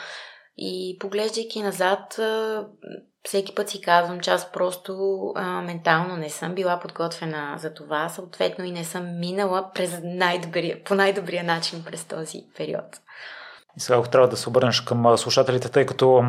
И 0.58 0.98
поглеждайки 1.00 1.62
назад, 1.62 2.20
всеки 3.24 3.56
път 3.56 3.70
си 3.70 3.82
казвам, 3.82 4.20
че 4.20 4.32
аз 4.32 4.52
просто 4.52 5.22
а, 5.36 5.62
ментално 5.62 6.18
не 6.18 6.30
съм 6.30 6.56
била 6.56 6.80
подготвена 6.80 7.56
за 7.58 7.74
това, 7.74 8.10
съответно 8.10 8.66
и 8.66 8.72
не 8.72 8.84
съм 8.84 9.20
минала 9.20 9.72
през 9.74 10.00
най-добрия, 10.04 10.84
по 10.84 10.96
най-добрия 10.96 11.44
начин 11.44 11.84
през 11.84 12.06
този 12.06 12.44
период. 12.58 12.86
И 13.78 13.80
сега, 13.80 14.02
трябва 14.02 14.28
да 14.28 14.38
се 14.38 14.50
обърнеш 14.50 14.82
към 14.82 15.18
слушателите, 15.18 15.70
тъй 15.70 15.86
като 15.86 16.24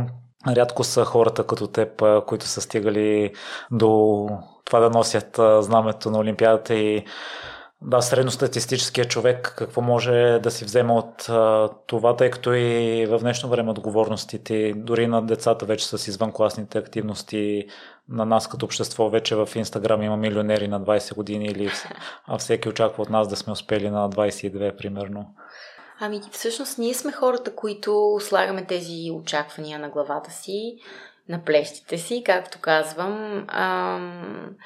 рядко 0.49 0.85
са 0.85 1.05
хората 1.05 1.47
като 1.47 1.67
теб, 1.67 2.03
които 2.27 2.47
са 2.47 2.61
стигали 2.61 3.33
до 3.71 4.29
това 4.65 4.81
да 4.81 4.91
носят 4.91 5.41
знамето 5.61 6.11
на 6.11 6.19
Олимпиадата 6.19 6.75
и 6.75 7.05
да, 7.83 8.03
средностатистическия 8.03 9.05
човек 9.05 9.55
какво 9.59 9.81
може 9.81 10.39
да 10.43 10.51
си 10.51 10.65
взема 10.65 10.95
от 10.95 11.27
това, 11.87 12.17
тъй 12.17 12.31
като 12.31 12.53
и 12.53 13.07
в 13.07 13.19
днешно 13.19 13.49
време 13.49 13.71
отговорностите, 13.71 14.73
дори 14.77 15.07
на 15.07 15.23
децата 15.23 15.67
вече 15.67 15.87
с 15.89 16.09
извънкласните 16.09 16.79
активности, 16.79 17.67
на 18.09 18.25
нас 18.25 18.49
като 18.49 18.67
общество 18.67 19.11
вече 19.11 19.37
в 19.37 19.49
Инстаграм 19.55 20.03
има 20.03 20.17
милионери 20.17 20.69
на 20.69 20.81
20 20.81 21.15
години 21.15 21.47
или 21.47 21.71
а 22.27 22.39
всеки 22.39 22.69
очаква 22.69 23.03
от 23.03 23.11
нас 23.11 23.29
да 23.29 23.37
сме 23.37 23.53
успели 23.53 23.91
на 23.91 24.11
22 24.11 24.77
примерно. 24.77 25.35
Ами 26.01 26.21
всъщност 26.33 26.79
ние 26.79 26.95
сме 26.95 27.13
хората, 27.13 27.55
които 27.55 28.19
слагаме 28.21 28.67
тези 28.67 29.11
очаквания 29.15 29.79
на 29.79 29.89
главата 29.89 30.31
си, 30.31 30.79
на 31.29 31.45
плещите 31.45 31.99
си, 31.99 32.23
както 32.27 32.61
казвам. 32.61 33.47
Ам... 33.49 34.57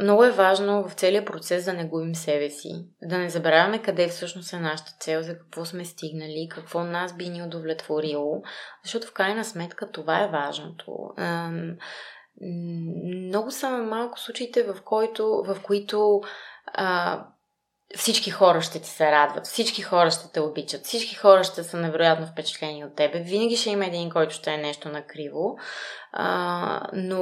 Много 0.00 0.24
е 0.24 0.30
важно 0.30 0.88
в 0.88 0.92
целия 0.92 1.24
процес 1.24 1.64
да 1.64 1.72
не 1.72 1.88
губим 1.88 2.14
себе 2.14 2.50
си, 2.50 2.86
да 3.02 3.18
не 3.18 3.30
забравяме 3.30 3.82
къде 3.82 4.08
всъщност 4.08 4.52
е 4.52 4.58
нашата 4.58 4.92
цел, 5.00 5.22
за 5.22 5.38
какво 5.38 5.64
сме 5.64 5.84
стигнали, 5.84 6.48
какво 6.50 6.84
нас 6.84 7.16
би 7.16 7.28
ни 7.28 7.42
удовлетворило, 7.42 8.42
защото 8.84 9.06
в 9.06 9.12
крайна 9.12 9.44
сметка 9.44 9.90
това 9.90 10.24
е 10.24 10.28
важното. 10.28 10.92
Ам... 11.16 11.76
Много 13.26 13.50
са 13.50 13.70
малко 13.70 14.20
случаите, 14.20 14.62
в, 14.62 14.76
който, 14.84 15.42
в 15.46 15.56
които 15.62 16.20
а, 16.66 17.24
всички 17.96 18.30
хора 18.30 18.62
ще 18.62 18.80
ти 18.80 18.88
се 18.88 19.12
радват, 19.12 19.46
всички 19.46 19.82
хора 19.82 20.10
ще 20.10 20.32
те 20.32 20.40
обичат, 20.40 20.84
всички 20.84 21.14
хора 21.14 21.44
ще 21.44 21.64
са 21.64 21.76
невероятно 21.76 22.26
впечатлени 22.26 22.84
от 22.84 22.94
тебе. 22.94 23.20
Винаги 23.20 23.56
ще 23.56 23.70
има 23.70 23.86
един, 23.86 24.10
който 24.10 24.34
ще 24.34 24.52
е 24.52 24.58
нещо 24.58 24.88
накриво, 24.88 25.56
а, 26.12 26.90
но 26.92 27.18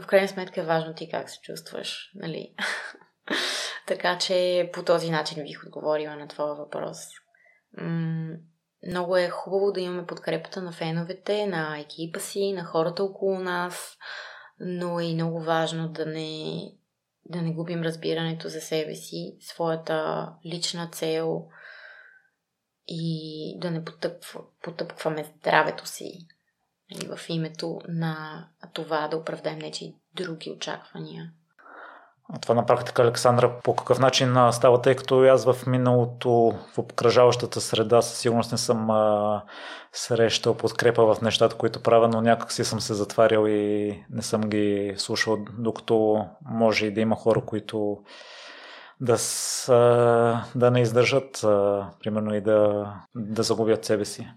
в 0.00 0.06
крайна 0.06 0.28
сметка 0.28 0.60
е 0.60 0.64
важно 0.64 0.94
ти 0.94 1.10
как 1.10 1.30
се 1.30 1.40
чувстваш, 1.40 2.10
нали? 2.14 2.54
така 3.86 4.18
че 4.18 4.70
по 4.72 4.84
този 4.84 5.10
начин 5.10 5.44
бих 5.44 5.64
отговорила 5.66 6.16
на 6.16 6.28
твоя 6.28 6.54
въпрос. 6.54 6.98
М- 7.78 8.36
много 8.88 9.16
е 9.16 9.28
хубаво 9.28 9.72
да 9.72 9.80
имаме 9.80 10.06
подкрепата 10.06 10.62
на 10.62 10.72
феновете, 10.72 11.46
на 11.46 11.78
екипа 11.78 12.20
си, 12.20 12.52
на 12.52 12.64
хората 12.64 13.04
около 13.04 13.38
нас, 13.38 13.96
но 14.60 15.00
е 15.00 15.04
и 15.04 15.14
много 15.14 15.40
важно 15.40 15.88
да 15.88 16.06
не 16.06 16.60
да 17.30 17.42
не 17.42 17.52
губим 17.52 17.82
разбирането 17.82 18.48
за 18.48 18.60
себе 18.60 18.94
си, 18.94 19.36
своята 19.40 20.28
лична 20.46 20.90
цел 20.92 21.48
и 22.88 23.54
да 23.58 23.70
не 23.70 23.84
потъпва, 23.84 24.40
потъпкваме 24.62 25.24
здравето 25.24 25.86
си 25.86 26.26
нали, 26.90 27.06
в 27.16 27.28
името 27.28 27.80
на 27.88 28.48
това 28.72 29.08
да 29.08 29.16
оправдаем 29.16 29.58
нечи 29.58 29.94
други 30.14 30.50
очаквания. 30.50 31.32
Това 32.40 32.54
на 32.54 32.66
практика, 32.66 33.02
Александра, 33.02 33.60
по 33.64 33.76
какъв 33.76 33.98
начин 33.98 34.36
става, 34.52 34.82
тъй 34.82 34.96
като 34.96 35.22
аз 35.22 35.44
в 35.44 35.66
миналото 35.66 36.30
в 36.74 36.78
обкръжаващата 36.78 37.60
среда 37.60 38.02
със 38.02 38.18
сигурност 38.18 38.52
не 38.52 38.58
съм 38.58 38.90
а, 38.90 39.42
срещал 39.92 40.54
подкрепа 40.54 41.14
в 41.14 41.20
нещата, 41.22 41.56
които 41.56 41.82
правя, 41.82 42.08
но 42.08 42.20
някак 42.20 42.52
си 42.52 42.64
съм 42.64 42.80
се 42.80 42.94
затварял 42.94 43.46
и 43.46 44.04
не 44.10 44.22
съм 44.22 44.40
ги 44.40 44.94
слушал, 44.96 45.38
докато 45.58 46.26
може 46.50 46.86
и 46.86 46.94
да 46.94 47.00
има 47.00 47.16
хора, 47.16 47.40
които 47.40 47.98
да, 49.00 49.18
са, 49.18 50.42
да 50.54 50.70
не 50.70 50.80
издържат, 50.80 51.44
а, 51.44 51.86
примерно 52.00 52.34
и 52.34 52.40
да, 52.40 52.86
да 53.14 53.42
загубят 53.42 53.84
себе 53.84 54.04
си. 54.04 54.28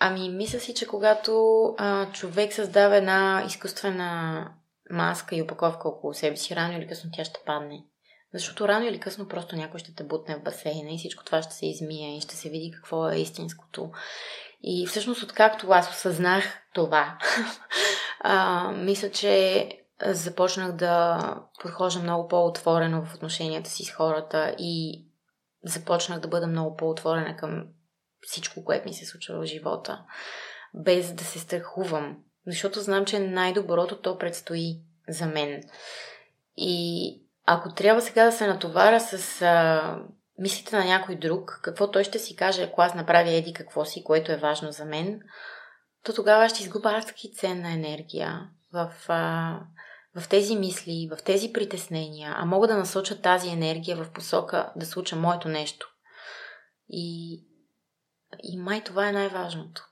Ами, 0.00 0.28
мисля 0.28 0.58
си, 0.60 0.74
че 0.74 0.86
когато 0.86 1.64
а, 1.78 2.06
човек 2.12 2.52
създава 2.52 2.96
една 2.96 3.44
изкуствена 3.46 4.44
маска 4.90 5.36
и 5.36 5.42
опаковка 5.42 5.88
около 5.88 6.14
себе 6.14 6.36
си, 6.36 6.56
рано 6.56 6.78
или 6.78 6.88
късно 6.88 7.10
тя 7.12 7.24
ще 7.24 7.40
падне. 7.46 7.84
Защото 8.34 8.68
рано 8.68 8.86
или 8.86 9.00
късно 9.00 9.28
просто 9.28 9.56
някой 9.56 9.80
ще 9.80 9.94
те 9.94 10.04
бутне 10.04 10.36
в 10.36 10.42
басейна 10.42 10.90
и 10.90 10.98
всичко 10.98 11.24
това 11.24 11.42
ще 11.42 11.54
се 11.54 11.66
измие 11.66 12.16
и 12.16 12.20
ще 12.20 12.36
се 12.36 12.48
види 12.48 12.72
какво 12.74 13.10
е 13.10 13.16
истинското. 13.16 13.90
И 14.62 14.86
всъщност, 14.86 15.22
откакто 15.22 15.70
аз 15.70 15.90
осъзнах 15.90 16.44
това, 16.74 17.18
а, 18.20 18.70
мисля, 18.72 19.10
че 19.10 19.68
започнах 20.04 20.72
да 20.72 21.20
подхожда 21.62 22.02
много 22.02 22.28
по-отворено 22.28 23.04
в 23.04 23.14
отношенията 23.14 23.70
си 23.70 23.84
с 23.84 23.90
хората 23.90 24.54
и 24.58 25.04
започнах 25.64 26.20
да 26.20 26.28
бъда 26.28 26.46
много 26.46 26.76
по-отворена 26.76 27.36
към 27.36 27.64
всичко, 28.20 28.64
което 28.64 28.88
ми 28.88 28.94
се 28.94 29.06
случва 29.06 29.40
в 29.40 29.44
живота, 29.44 30.04
без 30.74 31.14
да 31.14 31.24
се 31.24 31.38
страхувам 31.38 32.16
защото 32.48 32.80
знам, 32.80 33.04
че 33.04 33.18
най-доброто 33.18 34.00
то 34.00 34.18
предстои 34.18 34.80
за 35.08 35.26
мен. 35.26 35.62
И 36.56 37.22
ако 37.46 37.74
трябва 37.74 38.02
сега 38.02 38.24
да 38.24 38.32
се 38.32 38.46
натоваря 38.46 39.00
с 39.00 39.42
а, 39.42 39.98
мислите 40.38 40.76
на 40.76 40.84
някой 40.84 41.16
друг, 41.16 41.60
какво 41.62 41.90
той 41.90 42.04
ще 42.04 42.18
си 42.18 42.36
каже, 42.36 42.62
ако 42.62 42.82
аз 42.82 42.94
направя 42.94 43.30
еди 43.30 43.52
какво 43.52 43.84
си, 43.84 44.04
което 44.04 44.32
е 44.32 44.36
важно 44.36 44.72
за 44.72 44.84
мен, 44.84 45.20
то 46.04 46.14
тогава 46.14 46.48
ще 46.48 46.62
изгубя 46.62 46.90
адски 46.90 47.32
ценна 47.32 47.72
енергия 47.72 48.48
в, 48.72 48.92
а, 49.08 49.54
в 50.16 50.28
тези 50.28 50.56
мисли, 50.56 51.08
в 51.10 51.22
тези 51.24 51.52
притеснения, 51.52 52.34
а 52.36 52.44
мога 52.44 52.68
да 52.68 52.76
насоча 52.76 53.20
тази 53.20 53.48
енергия 53.48 53.96
в 53.96 54.10
посока 54.10 54.72
да 54.76 54.86
случа 54.86 55.16
моето 55.16 55.48
нещо. 55.48 55.88
И, 56.88 57.34
и 58.42 58.58
май 58.58 58.84
това 58.84 59.08
е 59.08 59.12
най-важното. 59.12 59.87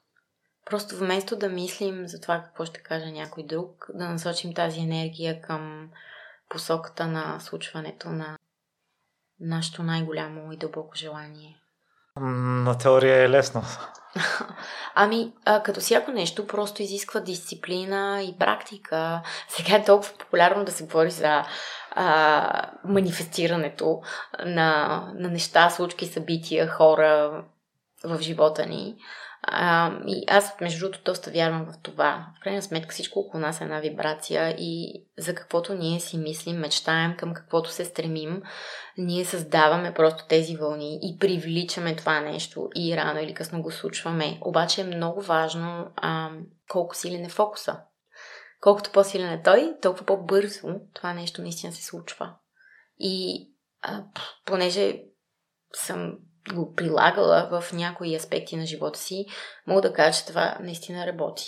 Просто 0.71 0.97
вместо 0.97 1.37
да 1.37 1.49
мислим 1.49 2.07
за 2.07 2.21
това 2.21 2.43
какво 2.43 2.65
ще 2.65 2.83
каже 2.83 3.11
някой 3.11 3.43
друг, 3.43 3.87
да 3.95 4.09
насочим 4.09 4.55
тази 4.55 4.81
енергия 4.81 5.41
към 5.41 5.91
посоката 6.49 7.07
на 7.07 7.41
случването 7.41 8.09
на 8.09 8.39
нашето 9.41 9.83
най-голямо 9.83 10.53
и 10.53 10.57
дълбоко 10.57 10.95
желание. 10.95 11.57
На 12.21 12.79
теория 12.79 13.25
е 13.25 13.31
лесно. 13.31 13.63
Ами, 14.95 15.33
а, 15.45 15.63
като 15.63 15.81
всяко 15.81 16.11
нещо, 16.11 16.47
просто 16.47 16.83
изисква 16.83 17.21
дисциплина 17.21 18.23
и 18.23 18.39
практика. 18.39 19.23
Сега 19.49 19.77
е 19.77 19.85
толкова 19.85 20.19
популярно 20.19 20.65
да 20.65 20.73
се 20.73 20.85
говори 20.85 21.11
за 21.11 21.45
а, 21.91 22.71
манифестирането 22.85 24.03
на, 24.45 25.01
на 25.15 25.29
неща, 25.29 25.71
случки, 25.71 26.07
събития, 26.07 26.69
хора 26.69 27.45
в 28.05 28.21
живота 28.21 28.67
ни. 28.67 28.97
А, 29.49 29.93
и 30.07 30.25
аз, 30.29 30.61
между 30.61 30.81
другото, 30.81 31.05
доста 31.05 31.31
вярвам 31.31 31.65
в 31.65 31.83
това. 31.83 32.27
В 32.41 32.41
крайна 32.43 32.63
сметка 32.63 32.93
всичко 32.93 33.19
около 33.19 33.41
нас 33.41 33.61
е 33.61 33.65
една 33.65 33.81
вибрация 33.81 34.51
и 34.59 35.05
за 35.19 35.35
каквото 35.35 35.75
ние 35.75 36.01
си 36.01 36.19
мислим, 36.19 36.57
мечтаем, 36.57 37.17
към 37.17 37.35
каквото 37.35 37.71
се 37.71 37.85
стремим, 37.85 38.43
ние 38.99 39.25
създаваме 39.25 39.95
просто 39.95 40.27
тези 40.29 40.57
вълни 40.57 40.99
и 41.03 41.19
привличаме 41.19 41.97
това 41.97 42.21
нещо 42.21 42.69
и 42.77 42.97
рано 42.97 43.21
или 43.21 43.35
късно 43.35 43.63
го 43.63 43.71
случваме. 43.71 44.39
Обаче 44.41 44.81
е 44.81 44.85
много 44.85 45.23
важно 45.23 45.87
а, 45.97 46.31
колко 46.69 46.97
силен 46.97 47.25
е 47.25 47.29
фокуса. 47.29 47.81
Колкото 48.61 48.93
по-силен 48.93 49.33
е 49.33 49.43
той, 49.43 49.75
толкова 49.83 50.07
по-бързо 50.07 50.69
това 50.95 51.15
нещо 51.15 51.43
наистина 51.43 51.73
се 51.73 51.85
случва. 51.85 52.35
И 52.99 53.47
а, 53.83 54.03
понеже 54.47 55.03
съм 55.75 56.19
го 56.55 56.75
прилагала 56.75 57.49
в 57.51 57.65
някои 57.73 58.17
аспекти 58.17 58.57
на 58.57 58.67
живота 58.67 58.99
си, 58.99 59.27
мога 59.67 59.81
да 59.81 59.93
кажа, 59.93 60.19
че 60.19 60.27
това 60.27 60.59
наистина 60.61 61.07
работи. 61.07 61.47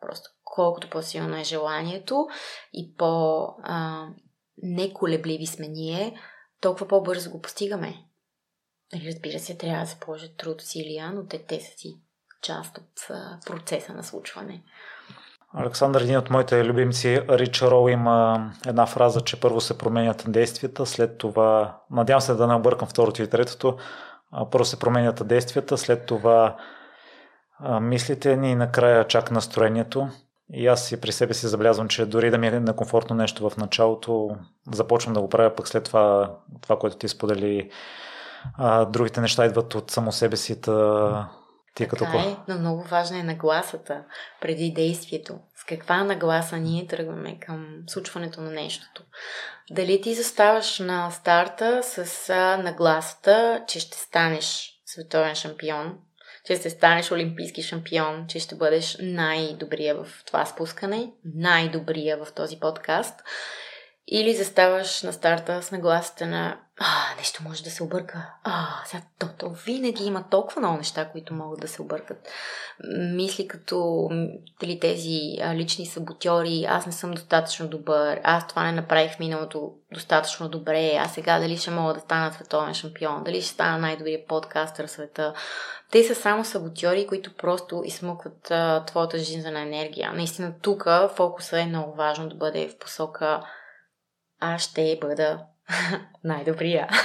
Просто 0.00 0.30
колкото 0.44 0.90
по-силно 0.90 1.36
е 1.36 1.44
желанието 1.44 2.26
и 2.72 2.94
по-неколебливи 2.96 5.46
сме 5.46 5.68
ние, 5.68 6.20
толкова 6.60 6.88
по-бързо 6.88 7.30
го 7.30 7.40
постигаме. 7.40 8.04
Нали, 8.92 9.06
разбира 9.06 9.38
се, 9.38 9.56
трябва 9.56 9.80
да 9.80 9.86
се 9.90 10.00
положат 10.00 10.36
труд, 10.36 10.60
усилия, 10.60 11.12
но 11.12 11.26
те, 11.26 11.46
те 11.46 11.60
са 11.60 11.78
си 11.78 11.96
част 12.42 12.78
от 12.78 13.08
процеса 13.46 13.92
на 13.92 14.04
случване. 14.04 14.62
Александър, 15.54 16.00
един 16.00 16.18
от 16.18 16.30
моите 16.30 16.64
любимци, 16.64 17.22
Рич 17.28 17.62
Роу, 17.62 17.88
има 17.88 18.50
една 18.66 18.86
фраза, 18.86 19.20
че 19.20 19.40
първо 19.40 19.60
се 19.60 19.78
променят 19.78 20.24
действията, 20.28 20.86
след 20.86 21.18
това, 21.18 21.80
надявам 21.90 22.20
се 22.20 22.34
да 22.34 22.46
не 22.46 22.54
объркам 22.54 22.88
второто 22.88 23.22
и 23.22 23.30
третото, 23.30 23.76
първо 24.50 24.64
се 24.64 24.78
променят 24.78 25.28
действията, 25.28 25.78
след 25.78 26.06
това 26.06 26.56
мислите 27.80 28.36
ни 28.36 28.50
и 28.50 28.54
накрая 28.54 29.06
чак 29.06 29.30
настроението. 29.30 30.08
И 30.52 30.66
аз 30.66 30.92
и 30.92 31.00
при 31.00 31.12
себе 31.12 31.34
си 31.34 31.46
забелязвам, 31.46 31.88
че 31.88 32.06
дори 32.06 32.30
да 32.30 32.38
ми 32.38 32.46
е 32.46 32.60
некомфортно 32.60 33.16
нещо 33.16 33.50
в 33.50 33.56
началото, 33.56 34.36
започвам 34.72 35.14
да 35.14 35.20
го 35.20 35.28
правя, 35.28 35.54
пък 35.54 35.68
след 35.68 35.84
това, 35.84 36.36
това 36.62 36.78
което 36.78 36.96
ти 36.96 37.08
сподели, 37.08 37.70
а, 38.58 38.84
другите 38.84 39.20
неща 39.20 39.46
идват 39.46 39.74
от 39.74 39.90
само 39.90 40.12
себе 40.12 40.36
си. 40.36 40.60
Та, 40.60 41.30
ти 41.74 41.84
така 41.84 41.96
като... 41.96 42.18
е, 42.18 42.36
но 42.48 42.58
много 42.58 42.82
важна 42.82 43.18
е 43.18 43.22
нагласата 43.22 44.04
преди 44.40 44.72
действието. 44.72 45.38
С 45.56 45.64
каква 45.64 46.04
нагласа 46.04 46.56
ние 46.56 46.86
тръгваме 46.86 47.38
към 47.40 47.66
случването 47.86 48.40
на 48.40 48.50
нещото. 48.50 49.02
Дали 49.70 50.00
ти 50.00 50.14
заставаш 50.14 50.78
на 50.78 51.10
старта 51.10 51.82
с 51.82 52.34
нагласата, 52.62 53.64
че 53.68 53.80
ще 53.80 53.98
станеш 53.98 54.72
световен 54.86 55.34
шампион, 55.34 55.98
че 56.44 56.56
ще 56.56 56.70
станеш 56.70 57.12
олимпийски 57.12 57.62
шампион, 57.62 58.26
че 58.28 58.38
ще 58.38 58.54
бъдеш 58.54 58.96
най-добрия 59.00 59.94
в 59.94 60.24
това 60.26 60.46
спускане, 60.46 61.12
най-добрия 61.24 62.24
в 62.24 62.32
този 62.32 62.60
подкаст. 62.60 63.20
Или 64.06 64.34
заставаш 64.34 65.02
на 65.02 65.12
старта 65.12 65.62
с 65.62 65.70
нагласата 65.70 66.26
на 66.26 66.60
а, 66.82 67.16
нещо 67.16 67.42
може 67.42 67.62
да 67.62 67.70
се 67.70 67.82
обърка. 67.82 68.26
А, 68.44 68.66
сега 68.86 69.02
то, 69.18 69.28
то 69.38 69.50
винаги 69.50 70.04
има 70.04 70.24
толкова 70.30 70.60
много 70.60 70.76
неща, 70.76 71.08
които 71.08 71.34
могат 71.34 71.60
да 71.60 71.68
се 71.68 71.82
объркат. 71.82 72.28
Мисли 72.98 73.48
като 73.48 74.08
дали 74.60 74.80
тези 74.80 75.20
а, 75.42 75.54
лични 75.54 75.86
саботьори, 75.86 76.66
аз 76.68 76.86
не 76.86 76.92
съм 76.92 77.10
достатъчно 77.10 77.68
добър, 77.68 78.20
аз 78.24 78.48
това 78.48 78.64
не 78.64 78.72
направих 78.72 79.18
миналото 79.18 79.72
достатъчно 79.92 80.48
добре, 80.48 80.96
а 80.98 81.08
сега 81.08 81.38
дали 81.38 81.56
ще 81.56 81.70
мога 81.70 81.94
да 81.94 82.00
стана 82.00 82.32
световен 82.32 82.74
шампион, 82.74 83.24
дали 83.24 83.42
ще 83.42 83.50
стана 83.50 83.78
най-добрият 83.78 84.28
подкастър 84.28 84.86
в 84.86 84.90
света. 84.90 85.34
Те 85.90 86.04
са 86.04 86.14
само 86.14 86.44
саботьори, 86.44 87.06
които 87.06 87.34
просто 87.36 87.82
измъкват 87.84 88.52
твоята 88.86 89.18
жизнена 89.18 89.60
енергия. 89.60 90.12
Наистина 90.12 90.54
тук 90.62 90.86
фокуса 91.16 91.60
е 91.60 91.66
много 91.66 91.94
важно 91.94 92.28
да 92.28 92.34
бъде 92.34 92.68
в 92.68 92.78
посока 92.78 93.42
аз 94.40 94.62
ще 94.62 94.98
бъда 95.00 95.38
най-добрия. 96.24 96.88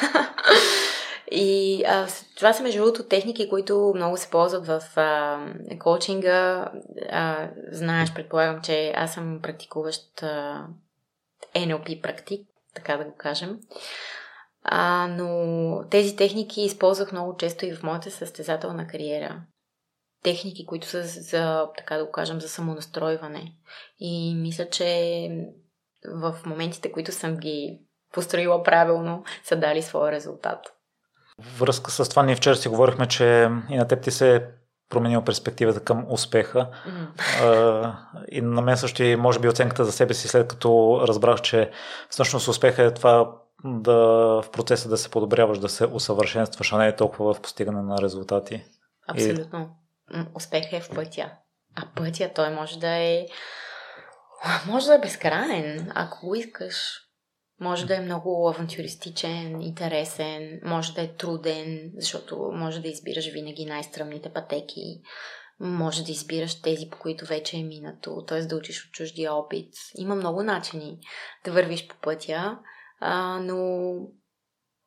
И 1.32 1.84
а, 1.88 2.08
това 2.36 2.54
са 2.54 2.64
между 2.64 2.80
другото 2.80 3.08
техники, 3.08 3.50
които 3.50 3.94
много 3.96 4.18
се 4.18 4.30
ползват 4.30 4.68
в 4.68 4.82
а, 4.96 5.40
коучинга. 5.80 6.72
А, 7.12 7.50
знаеш, 7.72 8.14
предполагам, 8.14 8.62
че 8.62 8.94
аз 8.96 9.14
съм 9.14 9.40
практикуващ 9.42 10.24
а, 10.24 10.66
NLP 11.56 12.02
практик, 12.02 12.48
така 12.76 12.98
да 12.98 13.04
го 13.04 13.16
кажем. 13.18 13.60
А, 14.64 15.08
но 15.08 15.90
тези 15.90 16.16
техники 16.16 16.62
използвах 16.62 17.12
много 17.12 17.38
често 17.38 17.66
и 17.66 17.74
в 17.74 17.84
моята 17.84 18.12
състезателна 18.12 18.88
кариера. 18.88 19.42
Техники, 20.24 20.66
които 20.66 20.88
са 20.88 21.04
за, 21.04 21.70
така 21.78 21.98
да 21.98 22.06
го 22.06 22.12
кажем, 22.12 22.42
за 22.42 22.50
самонастройване. 22.50 23.54
И 24.00 24.36
мисля, 24.36 24.70
че 24.70 25.30
в 26.14 26.36
моментите, 26.46 26.92
които 26.92 27.12
съм 27.12 27.38
ги 27.38 27.80
построила 28.16 28.64
правилно, 28.64 29.24
са 29.44 29.56
дали 29.56 29.82
своя 29.82 30.12
резултат. 30.12 30.60
Връзка 31.58 31.92
с 31.92 32.10
това, 32.10 32.24
ние 32.24 32.36
вчера 32.36 32.56
си 32.56 32.68
говорихме, 32.68 33.08
че 33.08 33.50
и 33.70 33.78
на 33.78 33.88
теб 33.88 34.02
ти 34.02 34.12
се 34.12 34.36
е 34.36 34.42
променила 34.90 35.24
перспективата 35.24 35.80
към 35.80 36.06
успеха. 36.10 36.70
Mm. 36.88 37.96
и 38.32 38.42
на 38.42 38.62
мен 38.62 38.78
също 38.78 39.04
и 39.04 39.16
може 39.16 39.40
би 39.40 39.50
оценката 39.50 39.86
за 39.86 39.92
себе 39.92 40.14
си, 40.14 40.28
след 40.28 40.48
като 40.48 41.00
разбрах, 41.08 41.42
че 41.42 41.72
всъщност 42.10 42.48
успеха 42.48 42.84
е 42.84 42.94
това 42.94 43.32
да 43.64 43.96
в 44.42 44.52
процеса 44.52 44.90
да 44.90 44.98
се 44.98 45.12
подобряваш, 45.12 45.60
да 45.60 45.70
се 45.70 45.86
усъвършенстваш, 45.86 46.74
а 46.74 46.78
не 46.78 46.88
е 46.88 46.96
толкова 46.96 47.34
в 47.34 47.42
постигане 47.42 47.82
на 47.82 48.02
резултати. 48.02 48.64
Абсолютно. 49.08 49.70
И... 50.14 50.18
Успехът 50.36 50.74
е 50.74 50.82
в 50.82 50.90
пътя. 50.96 51.32
А 51.76 51.84
пътя 51.96 52.32
той 52.36 52.50
може 52.50 52.80
да 52.80 52.90
е 52.90 53.26
може 54.68 54.88
да 54.88 54.96
е 54.96 55.00
безкрайен, 55.00 55.92
ако 55.96 56.28
го 56.28 56.36
искаш. 56.36 57.05
Може 57.60 57.86
да 57.86 57.96
е 57.96 58.02
много 58.02 58.50
авантюристичен, 58.50 59.62
интересен, 59.62 60.60
може 60.64 60.94
да 60.94 61.02
е 61.02 61.14
труден, 61.14 61.92
защото 61.98 62.52
може 62.54 62.82
да 62.82 62.88
избираш 62.88 63.32
винаги 63.32 63.66
най-стръмните 63.66 64.34
пътеки, 64.34 65.02
може 65.60 66.04
да 66.04 66.12
избираш 66.12 66.62
тези, 66.62 66.90
по 66.90 66.98
които 66.98 67.26
вече 67.26 67.58
е 67.58 67.64
минато, 67.64 68.26
т.е. 68.28 68.42
да 68.42 68.56
учиш 68.56 68.86
от 68.86 68.92
чуждия 68.92 69.34
опит. 69.34 69.74
Има 69.98 70.16
много 70.16 70.44
начини 70.44 71.00
да 71.46 71.52
вървиш 71.52 71.88
по 71.88 71.96
пътя, 71.96 72.60
а, 73.00 73.40
но 73.40 73.96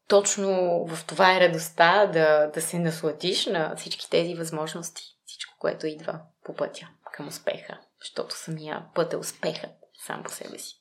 точно 0.08 0.48
в 0.86 1.06
това 1.06 1.36
е 1.36 1.40
радостта 1.40 2.06
да, 2.06 2.50
да 2.54 2.62
се 2.62 2.78
насладиш 2.78 3.46
на 3.46 3.76
всички 3.76 4.10
тези 4.10 4.34
възможности, 4.34 5.02
всичко, 5.24 5.54
което 5.58 5.86
идва 5.86 6.20
по 6.44 6.54
пътя 6.54 6.88
към 7.12 7.28
успеха, 7.28 7.80
защото 8.00 8.36
самия 8.36 8.86
път 8.94 9.12
е 9.12 9.16
успехът 9.16 9.70
сам 10.06 10.22
по 10.22 10.30
себе 10.30 10.58
си. 10.58 10.77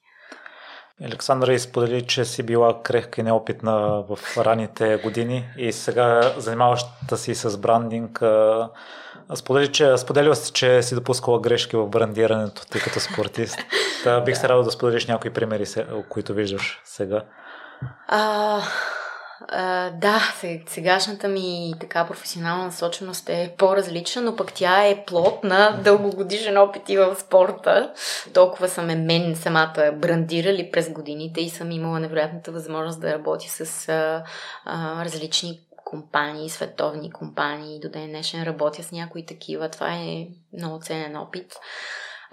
Александра 1.04 1.54
изподели, 1.54 2.08
че 2.08 2.26
си 2.26 2.44
била 2.44 2.82
крехка 2.84 3.22
и 3.22 3.24
неопитна 3.24 4.04
в 4.10 4.38
ранните 4.38 4.98
години 5.04 5.50
и 5.58 5.72
сега 5.72 6.34
занимаваща 6.38 7.18
си 7.18 7.36
с 7.36 7.58
брандинг. 7.58 8.22
Сподели, 9.36 9.72
че, 9.72 9.98
споделила 9.98 10.36
си, 10.36 10.54
че 10.54 10.84
си 10.84 10.96
допускала 10.96 11.40
грешки 11.40 11.76
в 11.76 11.88
брандирането, 11.88 12.66
тъй 12.66 12.82
като 12.82 13.00
спортист. 13.00 13.58
Та, 14.04 14.22
бих 14.22 14.38
се 14.38 14.50
радвал 14.50 14.64
да 14.64 14.72
споделиш 14.72 15.08
някои 15.08 15.34
примери, 15.34 15.66
които 16.10 16.34
виждаш 16.34 16.82
сега. 16.86 17.24
А, 18.08 18.62
да, 19.94 20.34
сегашната 20.68 21.28
ми 21.28 21.74
така 21.80 22.08
професионална 22.08 22.66
насоченост 22.66 23.30
е 23.30 23.54
по-различна, 23.58 24.22
но 24.22 24.36
пък 24.36 24.54
тя 24.54 24.88
е 24.88 25.06
плод 25.06 25.44
на 25.44 25.72
дългогодишен 25.84 26.58
опит 26.58 26.90
и 26.90 26.98
в 26.98 27.16
спорта. 27.16 27.94
Толкова 28.34 28.68
съм 28.68 28.90
е 28.90 28.96
мен 28.96 29.36
самата 29.36 29.92
брандирали 29.96 30.72
през 30.72 30.90
годините 30.90 31.42
и 31.42 31.50
съм 31.50 31.72
имала 31.72 32.00
невероятната 32.00 32.52
възможност 32.52 33.02
да 33.02 33.14
работя 33.14 33.46
с 33.50 33.90
а, 33.90 34.24
а, 34.66 35.06
различни 35.06 35.60
компании, 35.86 36.50
световни 36.50 37.12
компании. 37.12 37.80
До 37.80 37.90
ден 37.90 38.08
днешен 38.08 38.44
работя 38.44 38.84
с 38.84 38.92
някои 38.92 39.26
такива. 39.26 39.70
Това 39.70 39.94
е 39.94 40.28
много 40.54 40.80
ценен 40.82 41.18
опит. 41.18 41.56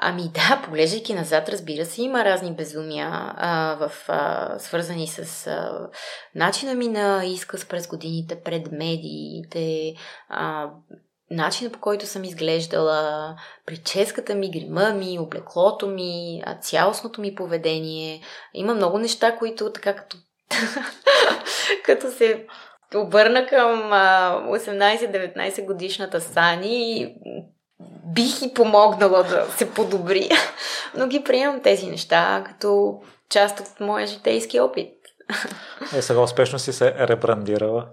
Ами 0.06 0.22
да, 0.34 0.62
поглеждайки 0.64 1.14
назад, 1.14 1.48
разбира 1.48 1.84
се, 1.84 2.02
има 2.02 2.24
разни 2.24 2.54
безумия, 2.54 3.08
а, 3.36 3.76
в, 3.80 3.92
а, 4.08 4.58
свързани 4.58 5.06
с 5.06 5.46
а, 5.46 5.88
начина 6.34 6.74
ми 6.74 6.88
на 6.88 7.24
изказ 7.24 7.64
през 7.68 7.86
годините 7.88 8.40
пред 8.40 8.72
медиите, 8.72 9.94
а, 10.28 10.70
начина 11.30 11.70
по 11.70 11.80
който 11.80 12.06
съм 12.06 12.24
изглеждала, 12.24 13.36
прическата 13.66 14.34
ми, 14.34 14.50
грима 14.50 14.90
ми, 14.90 15.18
облеклото 15.18 15.86
ми, 15.86 16.42
цялостното 16.60 17.20
ми 17.20 17.34
поведение. 17.34 18.20
Има 18.54 18.74
много 18.74 18.98
неща, 18.98 19.36
които 19.36 19.72
така 19.72 19.96
като, 19.96 20.16
като 21.84 22.10
се 22.10 22.46
обърна 22.94 23.46
към 23.46 23.90
18-19 24.50 25.66
годишната 25.66 26.20
Сани, 26.20 27.14
бих 28.04 28.42
и 28.42 28.54
помогнала 28.54 29.22
да 29.22 29.46
се 29.56 29.70
подобри. 29.70 30.28
Но 30.96 31.06
ги 31.06 31.24
приемам 31.24 31.60
тези 31.62 31.86
неща 31.86 32.44
като 32.46 33.00
част 33.30 33.60
от 33.60 33.80
моя 33.80 34.06
житейски 34.06 34.60
опит. 34.60 34.90
Е, 35.96 36.02
сега 36.02 36.20
успешно 36.20 36.58
си 36.58 36.72
се 36.72 36.94
ребрандирала. 36.98 37.86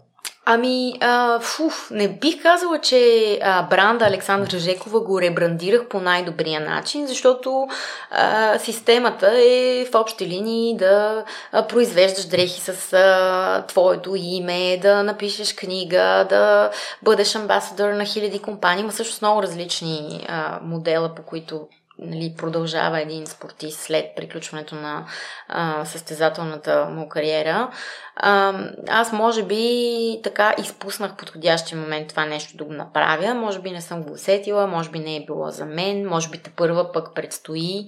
Ами, 0.46 0.94
а, 1.02 1.40
фуф, 1.40 1.92
не 1.92 2.08
бих 2.08 2.42
казала, 2.42 2.80
че 2.80 3.40
а, 3.42 3.64
бранда 3.64 4.06
Александра 4.06 4.60
Жекова 4.60 5.00
го 5.00 5.22
ребрандирах 5.22 5.88
по 5.88 6.00
най-добрия 6.00 6.60
начин, 6.60 7.08
защото 7.08 7.68
а, 8.12 8.60
системата 8.60 9.32
е 9.38 9.86
в 9.92 9.96
общи 9.96 10.28
линии 10.28 10.78
да 10.78 11.24
а, 11.52 11.68
произвеждаш 11.68 12.26
дрехи 12.26 12.62
с 12.62 12.94
а, 12.94 13.66
твоето 13.68 14.16
име, 14.16 14.80
да 14.82 15.04
напишеш 15.04 15.56
книга, 15.56 16.26
да 16.30 16.72
бъдеш 17.02 17.36
амбасадор 17.36 17.90
на 17.90 18.06
хиляди 18.06 18.40
компании. 18.40 18.82
Има 18.82 18.92
също 18.92 19.26
много 19.26 19.44
различни 19.44 20.26
а, 20.30 20.60
модела, 20.64 21.16
по 21.16 21.22
които 21.22 21.68
нали, 22.02 22.34
продължава 22.38 23.02
един 23.02 23.28
спортист 23.28 23.80
след 23.80 24.06
приключването 24.16 24.76
на 24.76 25.06
а, 25.48 25.86
състезателната 25.86 26.86
му 26.86 27.10
кариера. 27.10 27.72
А, 28.16 28.54
аз 28.88 29.12
може 29.12 29.44
би 29.44 30.20
така 30.24 30.56
изпуснах 30.60 31.16
подходящия 31.16 31.78
момент 31.78 32.08
това 32.08 32.26
нещо 32.26 32.58
да 32.58 32.64
го 32.64 32.74
направя. 32.74 33.34
Може 33.34 33.60
би 33.60 33.72
не 33.72 33.82
съм 33.82 34.04
го 34.04 34.14
усетила, 34.14 34.68
може 34.68 34.90
би 34.90 35.00
не 35.00 35.16
е 35.16 35.26
било 35.26 35.50
за 35.50 35.66
мен, 35.66 36.08
може 36.08 36.30
би 36.30 36.38
те 36.38 36.50
първа 36.50 36.92
пък 36.92 37.16
предстои 37.16 37.86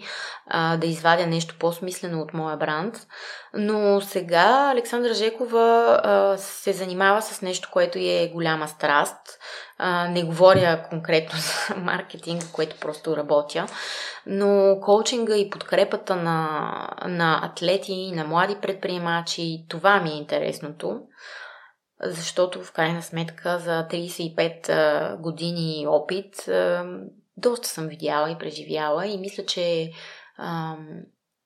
а, 0.47 0.77
да 0.77 0.87
извадя 0.87 1.27
нещо 1.27 1.55
по-смислено 1.59 2.21
от 2.21 2.33
моя 2.33 2.57
бранд. 2.57 2.95
Но 3.53 4.01
сега 4.01 4.69
Александра 4.71 5.13
Жекова 5.13 5.99
а, 6.03 6.37
се 6.37 6.73
занимава 6.73 7.21
с 7.21 7.41
нещо, 7.41 7.69
което 7.71 7.97
е 8.01 8.31
голяма 8.33 8.67
страст. 8.67 9.39
А, 9.77 10.07
не 10.07 10.23
говоря 10.23 10.85
конкретно 10.89 11.39
за 11.67 11.75
маркетинг, 11.75 12.43
което 12.51 12.79
просто 12.79 13.17
работя, 13.17 13.65
но 14.25 14.79
коучинга 14.81 15.35
и 15.35 15.49
подкрепата 15.49 16.15
на, 16.15 16.89
на 17.07 17.39
атлети, 17.43 18.11
на 18.11 18.23
млади 18.23 18.55
предприемачи, 18.61 19.65
това 19.69 19.99
ми 19.99 20.09
е 20.09 20.17
интересното. 20.17 21.01
защото 22.03 22.63
в 22.63 22.71
крайна 22.71 23.01
сметка 23.01 23.59
за 23.59 23.87
35 23.89 25.17
години 25.21 25.85
опит 25.87 26.49
доста 27.37 27.67
съм 27.67 27.87
видяла 27.87 28.31
и 28.31 28.37
преживяла 28.37 29.07
и 29.07 29.17
мисля, 29.17 29.45
че 29.45 29.91
ам, 30.37 30.87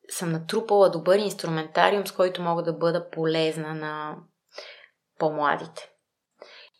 съм 0.09 0.31
натрупала 0.31 0.89
добър 0.89 1.19
инструментариум, 1.19 2.07
с 2.07 2.11
който 2.11 2.41
мога 2.41 2.63
да 2.63 2.73
бъда 2.73 3.09
полезна 3.09 3.75
на 3.75 4.15
по-младите. 5.19 5.89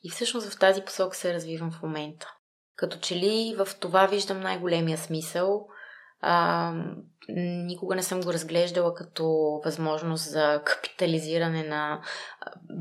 И 0.07 0.09
всъщност 0.09 0.49
в 0.49 0.59
тази 0.59 0.81
посока 0.81 1.17
се 1.17 1.33
развивам 1.33 1.71
в 1.71 1.83
момента. 1.83 2.27
Като 2.75 2.97
че 2.97 3.15
ли 3.15 3.55
в 3.57 3.67
това 3.79 4.05
виждам 4.05 4.39
най-големия 4.39 4.97
смисъл. 4.97 5.67
А, 6.21 6.73
никога 7.65 7.95
не 7.95 8.03
съм 8.03 8.21
го 8.21 8.33
разглеждала 8.33 8.93
като 8.93 9.27
възможност 9.65 10.31
за 10.31 10.61
капитализиране 10.65 11.63
на 11.63 12.01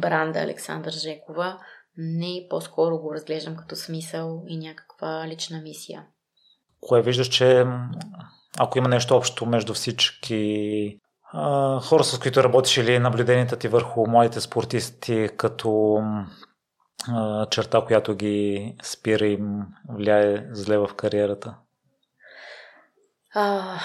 бранда 0.00 0.38
Александър 0.38 0.92
Жекова. 0.92 1.58
Не, 1.96 2.46
по-скоро 2.50 2.98
го 2.98 3.14
разглеждам 3.14 3.56
като 3.56 3.76
смисъл 3.76 4.42
и 4.48 4.58
някаква 4.58 5.28
лична 5.28 5.60
мисия. 5.60 6.06
Кое 6.80 7.02
виждаш, 7.02 7.28
че 7.28 7.64
ако 8.58 8.78
има 8.78 8.88
нещо 8.88 9.16
общо 9.16 9.46
между 9.46 9.74
всички 9.74 11.00
хора, 11.82 12.04
с 12.04 12.18
които 12.18 12.44
работиш 12.44 12.76
или 12.76 12.98
наблюденията 12.98 13.56
ти 13.56 13.68
върху 13.68 14.06
младите 14.10 14.40
спортисти, 14.40 15.28
като 15.36 16.00
черта, 17.51 17.81
която 17.87 18.14
ги 18.14 18.75
спира 18.83 19.27
и 19.27 19.38
влияе 19.88 20.47
зле 20.51 20.79
в 20.79 20.90
кариерата? 20.97 21.55
А, 23.35 23.79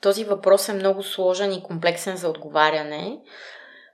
този 0.00 0.24
въпрос 0.24 0.68
е 0.68 0.72
много 0.72 1.02
сложен 1.02 1.52
и 1.52 1.62
комплексен 1.62 2.16
за 2.16 2.28
отговаряне, 2.28 3.20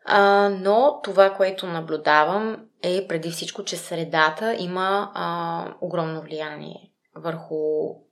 а, 0.05 0.49
но 0.49 1.01
това, 1.05 1.35
което 1.35 1.67
наблюдавам 1.67 2.57
е 2.83 3.07
преди 3.09 3.31
всичко, 3.31 3.65
че 3.65 3.77
средата 3.77 4.57
има 4.59 5.11
а, 5.15 5.67
огромно 5.81 6.23
влияние 6.23 6.91
върху 7.17 7.57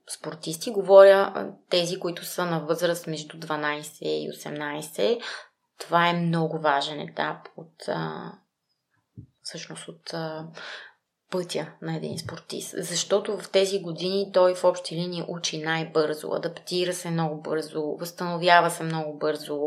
спортисти. 0.09 0.71
Говоря 0.71 1.47
тези, 1.69 1.99
които 1.99 2.25
са 2.25 2.45
на 2.45 2.59
възраст 2.59 3.07
между 3.07 3.37
12 3.37 4.05
и 4.05 4.31
18. 4.31 5.21
Това 5.79 6.09
е 6.09 6.13
много 6.13 6.59
важен 6.59 6.99
етап 6.99 7.37
от 7.57 7.87
а, 7.87 8.31
всъщност 9.43 9.87
от 9.87 10.13
а, 10.13 10.47
пътя 11.31 11.67
на 11.81 11.95
един 11.95 12.19
спортист. 12.19 12.75
Защото 12.77 13.37
в 13.37 13.49
тези 13.49 13.81
години 13.81 14.31
той 14.33 14.55
в 14.55 14.63
общи 14.63 14.95
линии 14.95 15.23
учи 15.27 15.63
най-бързо, 15.63 16.33
адаптира 16.33 16.93
се 16.93 17.09
много 17.09 17.41
бързо, 17.41 17.81
възстановява 17.99 18.69
се 18.69 18.83
много 18.83 19.17
бързо, 19.17 19.59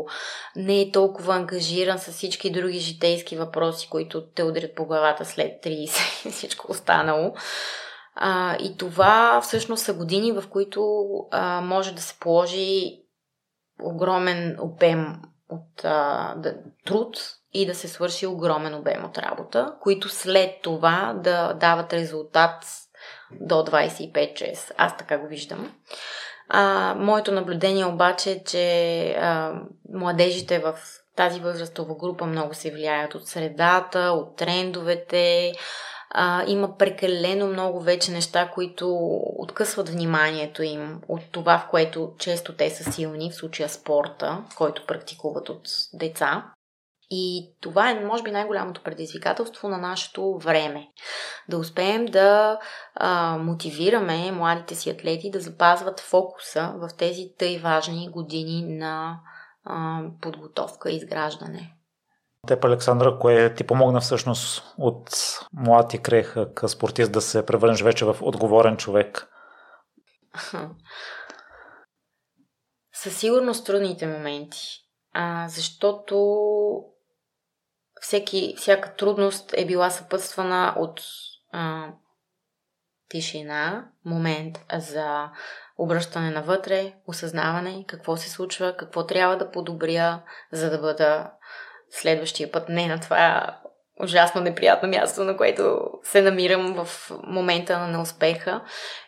не 0.55 0.81
е 0.81 0.91
толкова 0.91 1.35
ангажиран 1.35 1.99
с 1.99 2.11
всички 2.11 2.51
други 2.51 2.79
житейски 2.79 3.37
въпроси, 3.37 3.89
които 3.89 4.25
те 4.25 4.43
удрят 4.43 4.75
по 4.75 4.85
главата 4.85 5.25
след 5.25 5.63
30 5.63 6.27
и 6.27 6.31
всичко 6.31 6.71
останало. 6.71 7.33
А, 8.15 8.55
и 8.55 8.77
това 8.77 9.41
всъщност 9.41 9.83
са 9.83 9.93
години, 9.93 10.31
в 10.31 10.43
които 10.49 11.07
а, 11.31 11.61
може 11.61 11.95
да 11.95 12.01
се 12.01 12.19
положи 12.19 12.99
огромен 13.83 14.57
обем 14.59 15.21
от 15.49 15.85
а, 15.85 16.33
да, 16.37 16.55
труд 16.85 17.17
и 17.55 17.65
да 17.65 17.75
се 17.75 17.87
свърши 17.87 18.27
огромен 18.27 18.75
обем 18.75 19.05
от 19.05 19.17
работа, 19.17 19.73
които 19.81 20.09
след 20.09 20.61
това 20.61 21.13
да 21.23 21.53
дават 21.53 21.93
резултат 21.93 22.63
до 23.31 23.55
25 23.55 24.33
часа. 24.33 24.73
Аз 24.77 24.97
така 24.97 25.17
го 25.17 25.27
виждам. 25.27 25.73
А, 26.49 26.95
моето 26.97 27.31
наблюдение 27.31 27.85
обаче 27.85 28.31
е, 28.31 28.43
че 28.43 29.09
а, 29.11 29.53
младежите 29.93 30.59
в 30.59 30.75
тази 31.15 31.39
възрастова 31.39 31.95
група 31.95 32.25
много 32.25 32.53
се 32.53 32.71
влияят 32.71 33.15
от 33.15 33.27
средата, 33.27 33.99
от 33.99 34.35
трендовете, 34.35 35.53
а, 36.09 36.43
има 36.47 36.77
прекалено 36.77 37.47
много 37.47 37.81
вече 37.81 38.11
неща, 38.11 38.51
които 38.53 38.95
откъсват 39.37 39.89
вниманието 39.89 40.63
им 40.63 41.01
от 41.07 41.21
това, 41.31 41.57
в 41.57 41.69
което 41.69 42.13
често 42.17 42.53
те 42.53 42.69
са 42.69 42.91
силни, 42.91 43.31
в 43.31 43.35
случая 43.35 43.69
спорта, 43.69 44.43
който 44.57 44.85
практикуват 44.85 45.49
от 45.49 45.61
деца. 45.93 46.43
И 47.09 47.53
това 47.61 47.89
е, 47.89 48.05
може 48.05 48.23
би, 48.23 48.31
най-голямото 48.31 48.83
предизвикателство 48.83 49.69
на 49.69 49.77
нашето 49.77 50.37
време. 50.37 50.87
Да 51.49 51.57
успеем 51.57 52.05
да 52.05 52.59
а, 52.95 53.37
мотивираме 53.37 54.31
младите 54.31 54.75
си 54.75 54.89
атлети 54.89 55.31
да 55.31 55.39
запазват 55.39 55.99
фокуса 55.99 56.73
в 56.75 56.89
тези 56.97 57.33
тъй 57.37 57.59
важни 57.59 58.09
години 58.11 58.77
на 58.77 59.19
а, 59.63 60.01
подготовка 60.21 60.91
и 60.91 60.95
изграждане. 60.95 61.75
Теб, 62.47 62.65
Александра, 62.65 63.19
кое 63.19 63.53
ти 63.53 63.63
помогна 63.63 64.01
всъщност 64.01 64.75
от 64.77 65.09
млад 65.53 65.93
и 65.93 65.97
крехък 65.97 66.63
спортист 66.67 67.11
да 67.11 67.21
се 67.21 67.45
превърнеш 67.45 67.81
вече 67.81 68.05
в 68.05 68.17
отговорен 68.21 68.77
човек? 68.77 69.27
Със 72.93 73.17
сигурност 73.17 73.65
трудните 73.65 74.07
моменти. 74.07 74.59
А, 75.13 75.47
защото 75.47 76.15
всеки, 78.05 78.55
всяка 78.57 78.95
трудност 78.95 79.53
е 79.57 79.65
била 79.65 79.89
съпътствана 79.89 80.73
от 80.77 81.01
а, 81.51 81.87
тишина, 83.09 83.85
момент 84.05 84.65
за 84.73 85.29
обръщане 85.77 86.31
навътре, 86.31 86.93
осъзнаване 87.07 87.85
какво 87.87 88.17
се 88.17 88.29
случва, 88.29 88.77
какво 88.77 89.05
трябва 89.05 89.37
да 89.37 89.51
подобря, 89.51 90.21
за 90.51 90.69
да 90.69 90.77
бъда 90.77 91.31
следващия 91.89 92.51
път. 92.51 92.69
Не 92.69 92.87
на 92.87 92.99
това 92.99 93.57
ужасно 94.03 94.41
неприятно 94.41 94.89
място, 94.89 95.23
на 95.23 95.37
което 95.37 95.79
се 96.03 96.21
намирам 96.21 96.85
в 96.85 97.11
момента 97.23 97.79
на 97.79 97.87
неуспеха. 97.87 98.61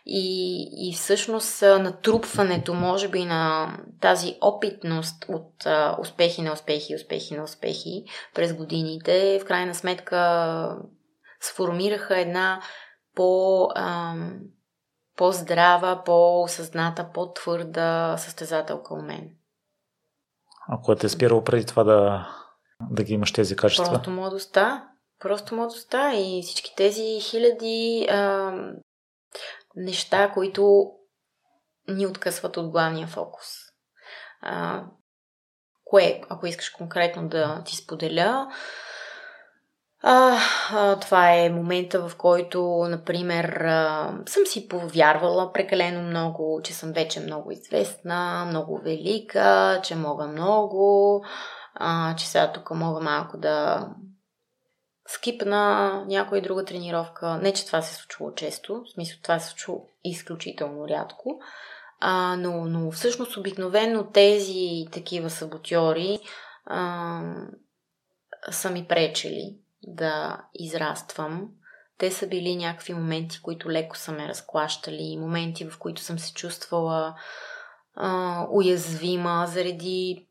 И, 0.05 0.89
и 0.89 0.93
всъщност 0.93 1.61
натрупването, 1.61 2.73
може 2.73 3.07
би, 3.07 3.25
на 3.25 3.71
тази 4.01 4.37
опитност 4.41 5.25
от 5.29 5.65
а, 5.65 5.97
успехи 6.01 6.41
на 6.41 6.53
успехи, 6.53 6.95
успехи 6.95 7.35
на 7.35 7.43
успехи 7.43 8.05
през 8.35 8.53
годините, 8.53 9.39
в 9.41 9.45
крайна 9.45 9.75
сметка 9.75 10.77
сформираха 11.41 12.19
една 12.19 12.61
по, 13.15 13.63
а, 13.75 14.15
по-здрава, 15.15 16.03
по-осъзната, 16.05 17.09
по-твърда 17.13 18.15
състезателка 18.17 18.93
у 18.93 19.01
мен. 19.01 19.29
Ако 20.69 20.95
те 20.95 21.05
е 21.05 21.09
спирало 21.09 21.43
преди 21.43 21.65
това 21.65 21.83
да 21.83 22.27
да 22.81 23.03
ги 23.03 23.13
имаш 23.13 23.31
тези 23.31 23.55
качества? 23.55 23.85
Просто 23.85 24.09
младостта. 24.09 24.87
Просто 25.19 25.55
младостта 25.55 26.13
и 26.13 26.41
всички 26.43 26.75
тези 26.75 27.19
хиляди 27.21 28.07
а, 28.09 28.51
неща, 29.75 30.31
които 30.33 30.91
ни 31.87 32.07
откъсват 32.07 32.57
от 32.57 32.69
главния 32.69 33.07
фокус. 33.07 33.47
А, 34.41 34.83
кое, 35.85 36.21
ако 36.29 36.47
искаш 36.47 36.69
конкретно 36.69 37.29
да 37.29 37.63
ти 37.65 37.75
споделя, 37.75 38.47
а, 40.03 40.37
а, 40.71 40.99
това 40.99 41.33
е 41.33 41.49
момента, 41.49 42.09
в 42.09 42.15
който, 42.17 42.85
например, 42.89 43.45
а, 43.45 44.13
съм 44.27 44.45
си 44.45 44.67
повярвала 44.67 45.53
прекалено 45.53 46.01
много, 46.01 46.61
че 46.63 46.73
съм 46.73 46.91
вече 46.91 47.19
много 47.19 47.51
известна, 47.51 48.45
много 48.45 48.77
велика, 48.77 49.79
че 49.83 49.95
мога 49.95 50.27
много, 50.27 51.23
а, 51.79 52.15
че 52.15 52.27
сега 52.27 52.51
тук 52.51 52.71
мога 52.71 52.99
малко 52.99 53.37
да 53.37 53.87
скипна 55.07 56.03
някоя 56.07 56.41
друга 56.41 56.65
тренировка. 56.65 57.37
Не, 57.37 57.53
че 57.53 57.65
това 57.65 57.81
се 57.81 57.95
случва 57.95 58.33
често, 58.35 58.83
в 58.85 58.93
смисъл 58.93 59.19
това 59.23 59.39
се 59.39 59.49
случва 59.49 59.73
изключително 60.03 60.87
рядко, 60.87 61.39
а, 61.99 62.35
но, 62.35 62.65
но 62.65 62.91
всъщност 62.91 63.37
обикновено 63.37 64.03
тези 64.03 64.85
такива 64.91 65.29
саботьори 65.29 66.19
са 68.51 68.69
ми 68.69 68.85
пречели 68.87 69.57
да 69.83 70.41
израствам. 70.53 71.49
Те 71.97 72.11
са 72.11 72.27
били 72.27 72.55
някакви 72.55 72.93
моменти, 72.93 73.41
които 73.41 73.71
леко 73.71 73.97
са 73.97 74.11
ме 74.11 74.27
разклащали, 74.27 75.17
моменти, 75.19 75.69
в 75.69 75.79
които 75.79 76.01
съм 76.01 76.19
се 76.19 76.33
чувствала 76.33 77.15
а, 77.95 78.45
уязвима 78.51 79.45
заради 79.47 80.26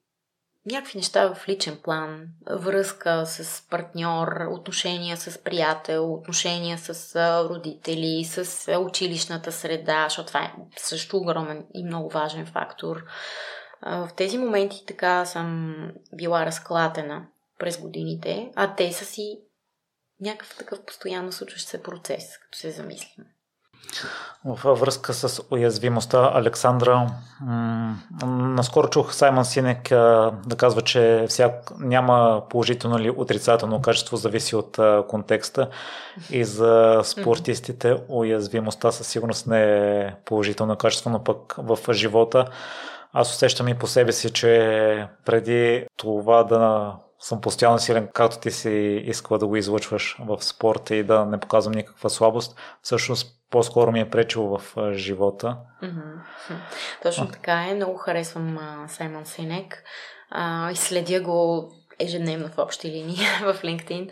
някакви 0.66 0.98
неща 0.98 1.35
в 1.35 1.48
личен 1.48 1.79
план, 1.83 2.29
връзка 2.50 3.26
с 3.26 3.68
партньор, 3.70 4.29
отношения 4.50 5.16
с 5.16 5.38
приятел, 5.42 6.14
отношения 6.14 6.79
с 6.79 7.16
родители, 7.50 8.24
с 8.24 8.72
училищната 8.79 9.52
среда, 9.52 10.07
защото 10.09 10.26
това 10.26 10.40
е 10.40 10.52
също 10.76 11.16
огромен 11.16 11.66
и 11.74 11.85
много 11.85 12.11
важен 12.11 12.46
фактор. 12.46 13.05
В 13.83 14.09
тези 14.16 14.38
моменти 14.38 14.85
така 14.87 15.24
съм 15.24 15.76
била 16.14 16.46
разклатена 16.46 17.26
през 17.59 17.81
годините, 17.81 18.50
а 18.57 18.74
те 18.74 18.92
са 18.92 19.05
си 19.05 19.40
някакъв 20.20 20.57
такъв 20.59 20.85
постоянно 20.85 21.33
случващ 21.33 21.68
се 21.68 21.83
процес, 21.83 22.38
като 22.38 22.59
се 22.59 22.70
замислим. 22.70 23.26
Във 24.44 24.81
връзка 24.81 25.14
с 25.14 25.42
уязвимостта, 25.51 26.31
Александра, 26.35 27.11
м- 27.40 27.96
наскоро 28.27 28.88
чух 28.88 29.14
Саймън 29.14 29.44
Синек 29.44 29.92
а, 29.92 30.33
да 30.46 30.57
казва, 30.57 30.83
че 30.83 31.27
всяк, 31.29 31.72
няма 31.79 32.42
положително 32.51 32.99
или 32.99 33.11
отрицателно 33.11 33.83
качество, 33.83 34.16
зависи 34.16 34.57
от 34.57 34.79
а, 34.79 35.05
контекста. 35.09 35.68
И 36.31 36.44
за 36.44 37.01
спортистите 37.05 37.96
уязвимостта 38.09 38.92
със 38.92 39.07
сигурност 39.07 39.46
не 39.46 39.62
е 39.62 40.14
положително 40.25 40.77
качество, 40.77 41.11
но 41.11 41.25
пък 41.25 41.55
в 41.59 41.79
живота 41.92 42.46
аз 43.12 43.35
усещам 43.35 43.68
и 43.68 43.79
по 43.79 43.87
себе 43.87 44.12
си, 44.12 44.31
че 44.31 45.07
преди 45.25 45.87
това 45.96 46.44
да 46.44 46.92
съм 47.20 47.40
постоянно 47.40 47.79
силен, 47.79 48.09
както 48.14 48.38
ти 48.38 48.50
си 48.50 49.02
искала 49.07 49.38
да 49.38 49.46
го 49.46 49.57
излъчваш 49.57 50.16
в 50.20 50.44
спорта 50.44 50.96
и 50.96 51.05
да 51.05 51.24
не 51.24 51.40
показвам 51.40 51.74
никаква 51.74 52.11
слабост, 52.11 52.57
всъщност 52.83 53.37
по-скоро 53.50 53.92
ми 53.92 54.00
е 54.00 54.11
пречило 54.11 54.59
в 54.59 54.92
живота. 54.92 55.57
Mm-hmm. 55.83 56.57
Точно 57.02 57.29
така 57.29 57.66
е. 57.68 57.74
Много 57.74 57.96
харесвам 57.96 58.59
Саймон 58.88 59.26
Синек 59.26 59.83
а, 60.31 60.70
и 60.70 60.76
следя 60.76 61.20
го 61.20 61.70
ежедневно 61.98 62.48
в 62.48 62.59
общи 62.59 62.88
линии 62.88 63.16
в 63.42 63.62
LinkedIn. 63.62 64.11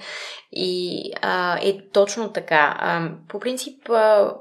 И 0.52 1.10
а, 1.22 1.58
е 1.62 1.78
точно 1.92 2.32
така. 2.32 2.76
А, 2.78 3.10
по 3.28 3.40
принцип, 3.40 3.90
а, 3.90 4.34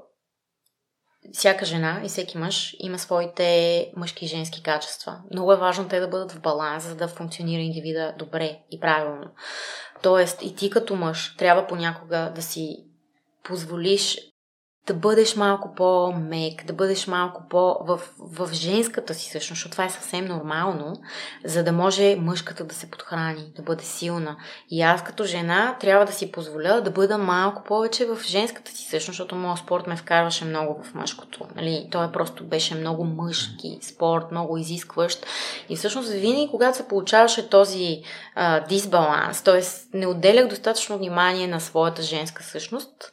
всяка 1.31 1.65
жена 1.65 2.01
и 2.03 2.07
всеки 2.07 2.37
мъж 2.37 2.75
има 2.79 2.99
своите 2.99 3.91
мъжки 3.97 4.25
и 4.25 4.27
женски 4.27 4.63
качества. 4.63 5.21
Много 5.31 5.53
е 5.53 5.57
важно 5.57 5.87
те 5.87 5.99
да 5.99 6.07
бъдат 6.07 6.31
в 6.31 6.41
баланс, 6.41 6.83
за 6.83 6.95
да 6.95 7.07
функционира 7.07 7.61
индивида 7.61 8.13
добре 8.19 8.59
и 8.71 8.79
правилно. 8.79 9.25
Тоест, 10.01 10.41
и 10.41 10.55
ти 10.55 10.69
като 10.69 10.95
мъж 10.95 11.35
трябва 11.37 11.67
понякога 11.67 12.31
да 12.35 12.41
си 12.41 12.85
позволиш 13.43 14.32
да 14.87 14.93
бъдеш 14.93 15.35
малко 15.35 15.75
по-мек, 15.75 16.65
да 16.65 16.73
бъдеш 16.73 17.07
малко 17.07 17.43
по- 17.49 17.77
в, 17.81 18.01
в 18.19 18.49
женската 18.53 19.13
си 19.13 19.29
същност, 19.29 19.57
защото 19.57 19.71
това 19.71 19.85
е 19.85 19.89
съвсем 19.89 20.25
нормално, 20.25 20.95
за 21.45 21.63
да 21.63 21.71
може 21.71 22.15
мъжката 22.15 22.63
да 22.63 22.75
се 22.75 22.91
подхрани, 22.91 23.51
да 23.55 23.61
бъде 23.61 23.83
силна. 23.83 24.37
И 24.69 24.81
аз 24.81 25.03
като 25.03 25.23
жена 25.23 25.77
трябва 25.79 26.05
да 26.05 26.11
си 26.11 26.31
позволя 26.31 26.81
да 26.81 26.91
бъда 26.91 27.17
малко 27.17 27.63
повече 27.63 28.05
в 28.05 28.19
женската 28.23 28.71
си 28.71 28.83
същност, 28.83 29.05
защото 29.05 29.35
моят 29.35 29.59
спорт 29.59 29.87
ме 29.87 29.95
вкарваше 29.95 30.45
много 30.45 30.83
в 30.83 30.93
мъжкото. 30.93 31.47
Нали? 31.55 31.87
Той 31.91 32.11
просто 32.11 32.43
беше 32.43 32.75
много 32.75 33.03
мъжки 33.03 33.79
спорт, 33.81 34.31
много 34.31 34.57
изискващ. 34.57 35.25
И 35.69 35.75
всъщност 35.75 36.09
винаги, 36.09 36.47
когато 36.51 36.77
се 36.77 36.87
получаваше 36.87 37.49
този 37.49 38.01
а, 38.35 38.59
дисбаланс, 38.59 39.41
т.е. 39.41 39.61
не 39.97 40.07
отделях 40.07 40.47
достатъчно 40.47 40.97
внимание 40.97 41.47
на 41.47 41.59
своята 41.59 42.01
женска 42.01 42.43
същност, 42.43 43.11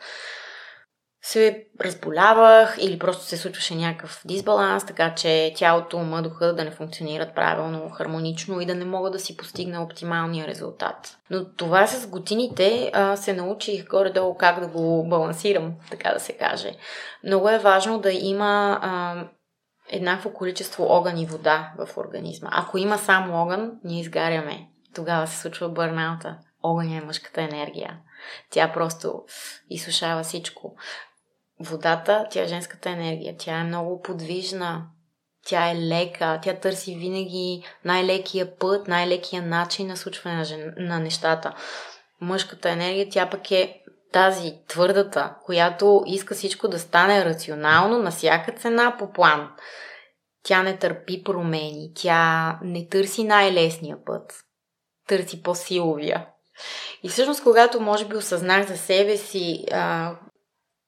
се 1.30 1.66
разболявах 1.80 2.76
или 2.80 2.98
просто 2.98 3.24
се 3.24 3.36
случваше 3.36 3.74
някакъв 3.74 4.22
дисбаланс, 4.24 4.86
така 4.86 5.14
че 5.14 5.52
тялото, 5.56 5.96
ума, 5.96 6.22
духа 6.22 6.54
да 6.54 6.64
не 6.64 6.70
функционират 6.70 7.34
правилно, 7.34 7.90
хармонично 7.90 8.60
и 8.60 8.66
да 8.66 8.74
не 8.74 8.84
мога 8.84 9.10
да 9.10 9.18
си 9.18 9.36
постигна 9.36 9.82
оптималния 9.82 10.46
резултат. 10.46 11.18
Но 11.30 11.44
това 11.44 11.86
с 11.86 12.06
годините 12.06 12.90
а, 12.94 13.16
се 13.16 13.32
научих 13.32 13.88
горе-долу 13.88 14.34
как 14.34 14.60
да 14.60 14.66
го 14.66 15.08
балансирам, 15.08 15.74
така 15.90 16.12
да 16.12 16.20
се 16.20 16.32
каже. 16.32 16.72
Много 17.24 17.48
е 17.48 17.58
важно 17.58 17.98
да 17.98 18.12
има 18.12 18.78
а, 18.82 19.24
еднакво 19.90 20.32
количество 20.32 20.84
огън 20.88 21.18
и 21.18 21.26
вода 21.26 21.72
в 21.78 21.96
организма. 21.96 22.48
Ако 22.52 22.78
има 22.78 22.98
само 22.98 23.42
огън, 23.42 23.72
ние 23.84 24.00
изгаряме. 24.00 24.66
Тогава 24.94 25.26
се 25.26 25.40
случва 25.40 25.68
бърнаута. 25.68 26.38
Огън 26.62 26.92
е 26.92 27.00
мъжката 27.00 27.42
енергия. 27.42 27.98
Тя 28.50 28.72
просто 28.72 29.22
изсушава 29.70 30.22
всичко 30.22 30.76
водата, 31.60 32.26
тя 32.30 32.42
е 32.42 32.48
женската 32.48 32.90
енергия. 32.90 33.34
Тя 33.38 33.60
е 33.60 33.64
много 33.64 34.02
подвижна. 34.02 34.86
Тя 35.46 35.70
е 35.70 35.76
лека. 35.76 36.38
Тя 36.42 36.54
търси 36.54 36.94
винаги 36.94 37.64
най-лекия 37.84 38.58
път, 38.58 38.88
най-лекия 38.88 39.42
начин 39.42 39.86
на 39.86 39.96
случване 39.96 40.36
на, 40.36 40.44
жен... 40.44 40.74
на 40.76 40.98
нещата. 40.98 41.54
Мъжката 42.20 42.70
енергия, 42.70 43.08
тя 43.10 43.30
пък 43.30 43.50
е 43.50 43.80
тази 44.12 44.54
твърдата, 44.68 45.34
която 45.44 46.02
иска 46.06 46.34
всичко 46.34 46.68
да 46.68 46.78
стане 46.78 47.24
рационално 47.24 47.98
на 47.98 48.10
всяка 48.10 48.52
цена 48.52 48.96
по 48.98 49.12
план. 49.12 49.50
Тя 50.42 50.62
не 50.62 50.78
търпи 50.78 51.24
промени, 51.24 51.92
тя 51.94 52.58
не 52.62 52.88
търси 52.88 53.24
най-лесния 53.24 53.96
път, 54.04 54.32
търси 55.08 55.42
по-силовия. 55.42 56.26
И 57.02 57.08
всъщност, 57.08 57.42
когато 57.42 57.80
може 57.80 58.04
би 58.04 58.16
осъзнах 58.16 58.66
за 58.66 58.76
себе 58.76 59.16
си 59.16 59.64
а, 59.72 60.14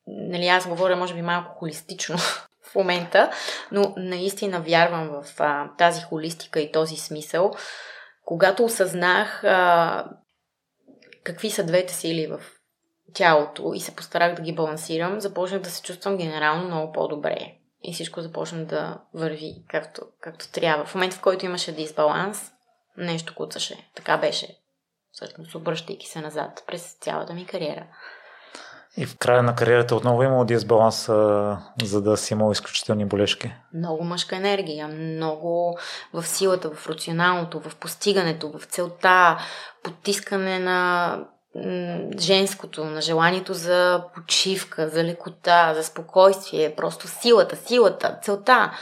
нали, 0.07 0.49
аз 0.49 0.69
говоря 0.69 0.97
може 0.97 1.15
би 1.15 1.23
малко 1.23 1.59
холистично 1.59 2.17
в 2.63 2.75
момента, 2.75 3.31
но 3.73 3.95
наистина 3.97 4.61
вярвам 4.61 5.09
в 5.09 5.41
а, 5.41 5.71
тази 5.79 6.03
холистика 6.03 6.61
и 6.61 6.73
този 6.73 6.97
смисъл. 6.97 7.53
Когато 8.25 8.65
осъзнах 8.65 9.45
а, 9.45 10.05
какви 11.25 11.51
са 11.51 11.65
двете 11.65 11.95
сили 11.95 12.27
в 12.27 12.41
тялото 13.15 13.73
и 13.75 13.81
се 13.81 13.97
постарах 13.97 14.35
да 14.35 14.43
ги 14.43 14.55
балансирам, 14.55 15.21
започнах 15.21 15.61
да 15.61 15.71
се 15.71 15.83
чувствам 15.83 16.17
генерално 16.17 16.65
много 16.65 16.93
по-добре. 16.93 17.55
И 17.83 17.95
всичко 17.95 18.21
започна 18.21 18.65
да 18.65 18.99
върви 19.15 19.55
както, 19.69 20.03
както 20.21 20.53
трябва. 20.53 20.85
В 20.85 20.95
момента, 20.95 21.17
в 21.17 21.21
който 21.21 21.47
имаше 21.47 21.73
дисбаланс, 21.73 22.53
нещо 22.97 23.35
куцаше. 23.35 23.91
Така 23.95 24.19
беше. 24.19 24.59
Всъщност, 25.13 25.55
обръщайки 25.55 26.07
се 26.07 26.21
назад 26.21 26.65
през 26.67 26.93
цялата 27.01 27.35
ми 27.35 27.47
кариера. 27.47 27.87
И 28.97 29.07
в 29.07 29.19
края 29.19 29.43
на 29.43 29.55
кариерата 29.55 29.97
отново 29.97 30.23
имало 30.23 30.45
дисбаланс, 30.45 31.07
за 31.83 32.03
да 32.03 32.17
си 32.17 32.35
имал 32.35 32.53
изключителни 32.53 33.05
болешки? 33.05 33.55
Много 33.75 34.05
мъжка 34.05 34.37
енергия, 34.37 34.89
много 34.89 35.79
в 36.13 36.27
силата, 36.27 36.71
в 36.71 36.89
рационалното, 36.89 37.61
в 37.61 37.77
постигането, 37.77 38.59
в 38.59 38.65
целта, 38.65 39.39
потискане 39.83 40.59
на 40.59 41.19
женското, 42.19 42.85
на 42.85 43.01
желанието 43.01 43.55
за 43.55 44.05
почивка, 44.15 44.89
за 44.89 45.05
лекота, 45.05 45.75
за 45.75 45.85
спокойствие, 45.85 46.75
просто 46.75 47.09
силата, 47.09 47.57
силата, 47.57 48.19
целта. 48.23 48.73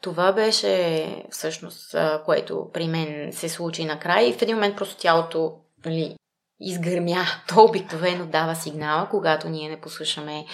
Това 0.00 0.32
беше 0.32 1.06
всъщност, 1.30 1.96
което 2.24 2.70
при 2.72 2.88
мен 2.88 3.32
се 3.32 3.48
случи 3.48 3.84
накрая 3.84 4.28
и 4.28 4.32
в 4.32 4.42
един 4.42 4.56
момент 4.56 4.76
просто 4.76 4.96
тялото 4.96 5.52
нали, 5.84 6.16
изгърмя. 6.60 7.24
То 7.48 7.64
обикновено 7.64 8.26
дава 8.26 8.54
сигнала, 8.54 9.08
когато 9.10 9.48
ние 9.48 9.68
не 9.68 9.80
послушаме 9.80 10.46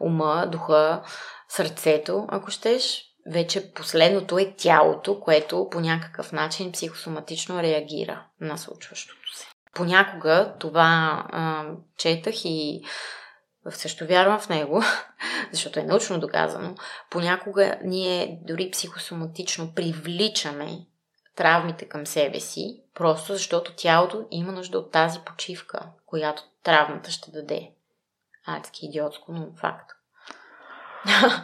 ума, 0.00 0.48
духа, 0.52 1.02
сърцето, 1.48 2.26
ако 2.28 2.50
щеш. 2.50 3.04
Вече 3.32 3.72
последното 3.72 4.38
е 4.38 4.54
тялото, 4.56 5.20
което 5.20 5.68
по 5.70 5.80
някакъв 5.80 6.32
начин 6.32 6.72
психосоматично 6.72 7.62
реагира 7.62 8.24
на 8.40 8.58
случващото 8.58 9.36
се. 9.36 9.46
Понякога 9.74 10.54
това 10.58 11.24
а, 11.30 11.64
четах 11.98 12.34
и 12.44 12.82
също 13.70 14.06
вярвам 14.06 14.40
в 14.40 14.48
него, 14.48 14.82
защото 15.52 15.80
е 15.80 15.82
научно 15.82 16.20
доказано, 16.20 16.74
понякога 17.10 17.78
ние 17.84 18.38
дори 18.42 18.70
психосоматично 18.70 19.74
привличаме 19.74 20.78
травмите 21.36 21.88
към 21.88 22.06
себе 22.06 22.40
си, 22.40 22.82
просто 22.98 23.32
защото 23.32 23.72
тялото 23.76 24.24
има 24.30 24.52
нужда 24.52 24.78
от 24.78 24.90
тази 24.90 25.20
почивка, 25.20 25.80
която 26.06 26.42
травмата 26.62 27.10
ще 27.10 27.30
даде. 27.30 27.70
Адски 28.46 28.86
идиотско, 28.86 29.32
но 29.32 29.46
факт. 29.60 29.90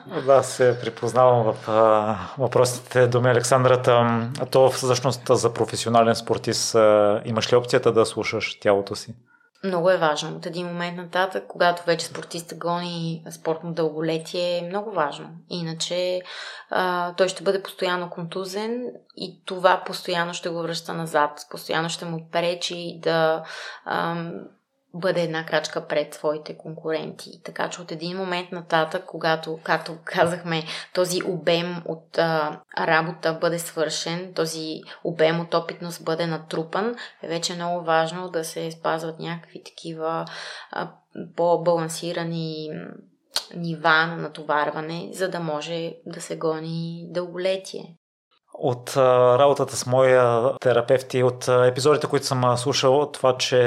Да, 0.26 0.42
се 0.42 0.78
припознавам 0.80 1.52
в 1.52 1.66
въпросите 2.38 3.06
думи 3.06 3.30
Александрата. 3.30 3.92
А 4.40 4.46
то 4.46 4.70
всъщност 4.70 5.22
за 5.30 5.52
професионален 5.52 6.14
спортист 6.14 6.74
имаш 7.24 7.52
ли 7.52 7.56
опцията 7.56 7.92
да 7.92 8.06
слушаш 8.06 8.58
тялото 8.60 8.96
си? 8.96 9.14
Много 9.64 9.90
е 9.90 9.96
важно. 9.96 10.36
От 10.36 10.46
един 10.46 10.66
момент 10.66 10.96
нататък, 10.96 11.44
когато 11.48 11.84
вече 11.84 12.06
спортиста 12.06 12.54
гони 12.54 13.24
спортно 13.30 13.72
дълголетие, 13.72 14.58
е 14.58 14.68
много 14.68 14.90
важно. 14.90 15.28
Иначе 15.50 16.22
а, 16.70 17.14
той 17.14 17.28
ще 17.28 17.42
бъде 17.42 17.62
постоянно 17.62 18.10
контузен 18.10 18.84
и 19.16 19.42
това 19.44 19.82
постоянно 19.86 20.34
ще 20.34 20.48
го 20.48 20.62
връща 20.62 20.92
назад. 20.92 21.40
Постоянно 21.50 21.88
ще 21.88 22.04
му 22.04 22.28
пречи 22.32 22.98
да 23.02 23.44
а, 23.84 24.24
бъде 24.94 25.22
една 25.22 25.46
крачка 25.46 25.86
пред 25.86 26.14
своите 26.14 26.56
конкуренти. 26.58 27.30
Така 27.44 27.70
че 27.70 27.82
от 27.82 27.92
един 27.92 28.16
момент 28.16 28.52
нататък, 28.52 29.04
когато, 29.06 29.58
както 29.62 29.98
казахме, 30.04 30.64
този 30.94 31.22
обем 31.26 31.82
от 31.86 32.18
а, 32.18 32.60
работа 32.78 33.38
бъде 33.40 33.58
свършен, 33.58 34.32
този 34.34 34.80
обем 35.04 35.40
от 35.40 35.54
опитност 35.54 36.04
бъде 36.04 36.26
натрупан, 36.26 36.94
е 37.22 37.28
вече 37.28 37.54
много 37.54 37.84
важно 37.84 38.28
да 38.28 38.44
се 38.44 38.70
спазват 38.70 39.18
някакви 39.18 39.62
такива 39.64 40.24
а, 40.70 40.90
по-балансирани 41.36 42.70
нива 43.56 44.06
на 44.06 44.16
натоварване, 44.16 45.08
за 45.12 45.28
да 45.28 45.40
може 45.40 45.92
да 46.06 46.20
се 46.20 46.36
гони 46.36 47.06
дълголетие. 47.10 47.96
От 48.58 48.96
а, 48.96 49.38
работата 49.38 49.76
с 49.76 49.86
моя 49.86 50.52
терапевт 50.58 51.14
и 51.14 51.22
от 51.22 51.48
а, 51.48 51.66
епизодите, 51.66 52.06
които 52.06 52.26
съм 52.26 52.56
слушал, 52.56 53.10
това, 53.10 53.36
че 53.36 53.60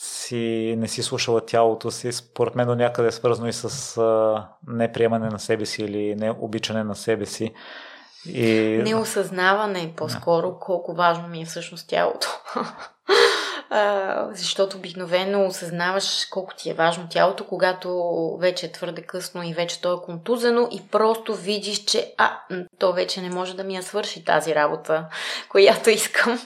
си, 0.00 0.74
не 0.78 0.88
си 0.88 1.02
слушала 1.02 1.46
тялото 1.46 1.90
си, 1.90 2.12
според 2.12 2.54
мен 2.54 2.66
до 2.66 2.74
някъде 2.74 3.08
е 3.08 3.12
свързано 3.12 3.48
и 3.48 3.52
с 3.52 3.96
а, 3.96 4.46
неприемане 4.68 5.28
на 5.28 5.38
себе 5.38 5.66
си 5.66 5.82
или 5.82 6.14
не 6.14 6.30
обичане 6.30 6.84
на 6.84 6.94
себе 6.94 7.26
си. 7.26 7.54
И... 8.28 8.80
Неосъзнаване 8.84 9.92
по-скоро 9.96 10.58
колко 10.60 10.94
важно 10.94 11.28
ми 11.28 11.42
е 11.42 11.44
всъщност 11.44 11.88
тялото. 11.88 12.28
а, 13.70 14.28
защото 14.32 14.76
обикновено 14.76 15.46
осъзнаваш 15.46 16.26
колко 16.30 16.54
ти 16.54 16.70
е 16.70 16.74
важно 16.74 17.08
тялото, 17.10 17.46
когато 17.46 18.36
вече 18.40 18.66
е 18.66 18.72
твърде 18.72 19.02
късно 19.02 19.42
и 19.42 19.54
вече 19.54 19.80
то 19.80 19.92
е 19.92 20.04
контузено 20.04 20.68
и 20.70 20.88
просто 20.88 21.34
видиш, 21.34 21.84
че 21.84 22.14
а, 22.18 22.38
то 22.78 22.92
вече 22.92 23.20
не 23.22 23.30
може 23.30 23.56
да 23.56 23.64
ми 23.64 23.76
я 23.76 23.82
свърши 23.82 24.24
тази 24.24 24.54
работа, 24.54 25.06
която 25.48 25.90
искам. 25.90 26.40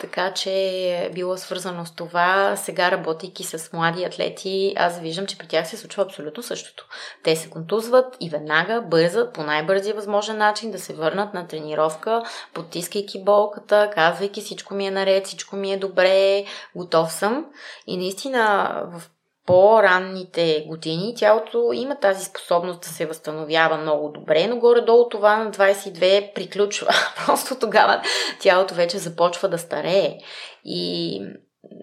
Така 0.00 0.32
че 0.34 0.50
е 0.50 1.10
било 1.14 1.36
свързано 1.36 1.86
с 1.86 1.94
това. 1.94 2.56
Сега, 2.56 2.90
работейки 2.90 3.44
с 3.44 3.72
млади 3.72 4.04
атлети, 4.04 4.74
аз 4.76 5.00
виждам, 5.00 5.26
че 5.26 5.38
при 5.38 5.46
тях 5.46 5.68
се 5.68 5.76
случва 5.76 6.02
абсолютно 6.02 6.42
същото. 6.42 6.86
Те 7.22 7.36
се 7.36 7.50
контузват 7.50 8.16
и 8.20 8.30
веднага 8.30 8.82
бързат 8.82 9.32
по 9.32 9.42
най-бързия 9.42 9.94
възможен 9.94 10.38
начин 10.38 10.70
да 10.70 10.78
се 10.78 10.94
върнат 10.94 11.34
на 11.34 11.46
тренировка, 11.46 12.22
потискайки 12.54 13.24
болката, 13.24 13.90
казвайки 13.94 14.40
всичко 14.40 14.74
ми 14.74 14.86
е 14.86 14.90
наред, 14.90 15.26
всичко 15.26 15.56
ми 15.56 15.72
е 15.72 15.78
добре, 15.78 16.44
готов 16.76 17.12
съм. 17.12 17.46
И 17.86 17.96
наистина 17.96 18.72
в 18.92 19.02
по-ранните 19.46 20.64
години 20.68 21.14
тялото 21.16 21.70
има 21.74 22.00
тази 22.00 22.24
способност 22.24 22.80
да 22.80 22.88
се 22.88 23.06
възстановява 23.06 23.76
много 23.76 24.08
добре, 24.08 24.46
но 24.46 24.56
горе-долу 24.58 25.08
това 25.08 25.36
на 25.36 25.50
22 25.50 26.34
приключва. 26.34 26.88
Просто 27.26 27.58
тогава 27.58 28.02
тялото 28.40 28.74
вече 28.74 28.98
започва 28.98 29.48
да 29.48 29.58
старее 29.58 30.18
и 30.64 31.20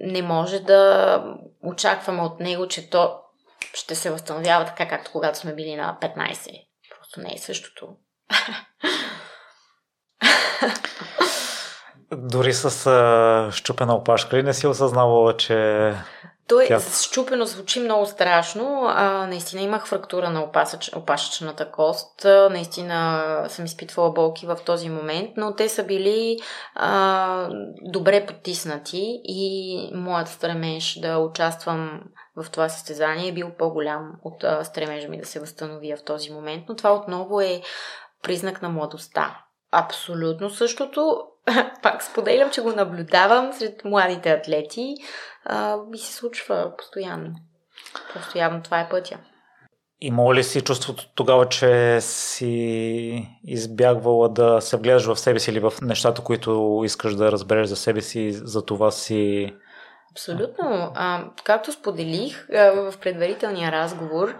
не 0.02 0.22
може 0.22 0.60
да 0.60 1.24
очакваме 1.64 2.22
от 2.22 2.40
него, 2.40 2.68
че 2.68 2.90
то 2.90 3.20
ще 3.74 3.96
се 3.96 4.12
възстановява 4.12 4.66
така, 4.66 4.88
както 4.88 5.12
когато 5.12 5.40
сме 5.40 5.56
били 5.56 5.76
на 5.76 5.98
15. 6.02 6.50
Просто 6.98 7.20
не 7.20 7.34
е 7.34 7.38
същото. 7.38 7.88
Дори 12.12 12.54
с 12.54 12.88
а, 12.88 13.52
щупена 13.52 13.96
опашка 13.96 14.38
ли 14.38 14.44
не 14.44 14.54
си 14.54 14.68
осъзнавала, 14.68 15.38
че 15.38 15.94
той 16.48 16.66
Тя... 16.68 16.80
щупено 16.80 17.46
звучи 17.46 17.80
много 17.80 18.06
страшно. 18.06 18.84
А, 18.88 19.28
наистина 19.28 19.62
имах 19.62 19.88
фрактура 19.88 20.30
на 20.30 20.44
опасъч, 20.44 20.92
опашечната 20.96 21.72
кост. 21.72 22.26
А, 22.26 22.50
наистина 22.50 23.46
съм 23.50 23.66
изпитвала 23.66 24.12
болки 24.12 24.46
в 24.46 24.58
този 24.66 24.90
момент, 24.90 25.30
но 25.38 25.56
те 25.56 25.70
са 25.70 25.84
били 25.84 26.38
а, 26.76 27.50
добре 27.82 28.26
потиснати 28.26 29.22
и 29.24 29.80
моят 29.94 30.28
стремеж 30.28 31.00
да 31.02 31.18
участвам 31.18 32.02
в 32.36 32.50
това 32.52 32.70
състезание 32.70 33.28
е 33.28 33.34
бил 33.34 33.52
по-голям 33.58 34.12
от 34.24 34.44
а, 34.44 34.64
стремежа 34.64 35.08
ми 35.08 35.20
да 35.20 35.26
се 35.26 35.40
възстановя 35.40 35.98
в 35.98 36.04
този 36.04 36.32
момент. 36.32 36.64
Но 36.70 36.76
това 36.76 36.94
отново 36.94 37.42
е 37.42 37.62
признак 38.24 38.62
на 38.62 38.70
младостта. 38.70 39.42
Абсолютно 39.72 40.50
същото. 40.50 41.22
Пак 41.84 42.04
споделям, 42.04 42.50
че 42.50 42.62
го 42.62 42.72
наблюдавам 42.72 43.54
сред 43.54 43.86
младите 43.86 44.32
атлети 44.32 44.96
а, 45.46 45.78
и 45.94 45.98
се 45.98 46.14
случва 46.14 46.72
постоянно. 46.78 47.36
Просто 48.14 48.38
явно 48.38 48.62
това 48.64 48.80
е 48.80 48.90
пътя. 48.90 49.18
Има 50.02 50.36
ли 50.36 50.44
си 50.44 50.62
чувството 50.62 51.10
тогава, 51.16 51.50
че 51.50 52.02
си 52.02 53.28
избягвала 53.44 54.30
да 54.30 54.62
се 54.62 54.78
вгледаш 54.78 55.06
в 55.06 55.20
себе 55.20 55.40
си 55.40 55.52
или 55.52 55.60
в 55.60 55.74
нещата, 55.82 56.24
които 56.24 56.82
искаш 56.86 57.16
да 57.16 57.32
разбереш 57.32 57.68
за 57.68 57.76
себе 57.76 58.02
си 58.02 58.32
за 58.32 58.66
това 58.66 58.92
си... 58.92 59.54
Абсолютно. 60.12 60.92
А, 60.96 61.26
както 61.44 61.72
споделих 61.72 62.50
а, 62.50 62.72
в 62.72 62.94
предварителния 63.02 63.72
разговор, 63.72 64.36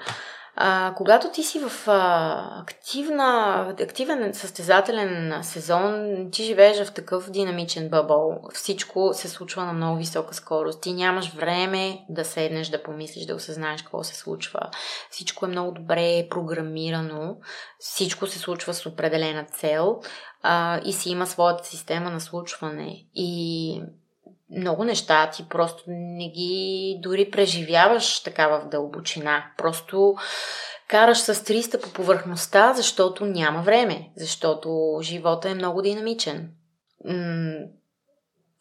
а, 0.60 0.94
когато 0.98 1.32
ти 1.32 1.44
си 1.44 1.60
в 1.60 1.88
а, 1.88 2.62
активна, 2.62 3.76
активен 3.82 4.34
състезателен 4.34 5.40
сезон, 5.44 6.08
ти 6.32 6.44
живееш 6.44 6.88
в 6.88 6.94
такъв 6.94 7.32
динамичен 7.32 7.90
бъбъл. 7.90 8.40
Всичко 8.54 9.10
се 9.14 9.30
случва 9.30 9.66
на 9.66 9.74
много 9.74 9.98
висока 9.98 10.34
скорост. 10.34 10.82
Ти 10.82 10.94
нямаш 10.94 11.34
време 11.34 12.06
да 12.10 12.26
седнеш, 12.26 12.68
да 12.68 12.84
помислиш, 12.84 13.26
да 13.26 13.36
осъзнаеш 13.36 13.82
какво 13.82 14.04
се 14.04 14.16
случва. 14.16 14.60
Всичко 15.12 15.46
е 15.46 15.50
много 15.50 15.72
добре 15.72 16.28
програмирано. 16.30 17.38
Всичко 17.80 18.28
се 18.28 18.40
случва 18.40 18.74
с 18.74 18.86
определена 18.86 19.46
цел 19.46 20.00
а, 20.44 20.82
и 20.86 20.94
си 20.94 21.10
има 21.10 21.28
своята 21.28 21.66
система 21.66 22.10
на 22.10 22.22
случване. 22.22 23.06
И 23.16 23.82
много 24.50 24.84
неща 24.84 25.30
ти 25.30 25.50
просто 25.50 25.84
не 25.88 26.30
ги 26.30 27.00
дори 27.04 27.32
преживяваш 27.32 28.24
така 28.24 28.48
в 28.48 28.70
дълбочина. 28.70 29.52
Просто 29.58 30.16
караш 30.88 31.18
с 31.18 31.36
300 31.36 31.84
по 31.84 31.94
повърхността, 31.94 32.74
защото 32.74 33.26
няма 33.26 33.62
време, 33.62 34.10
защото 34.16 35.00
живота 35.02 35.50
е 35.50 35.56
много 35.56 35.82
динамичен. 35.82 36.50
М- 37.06 37.66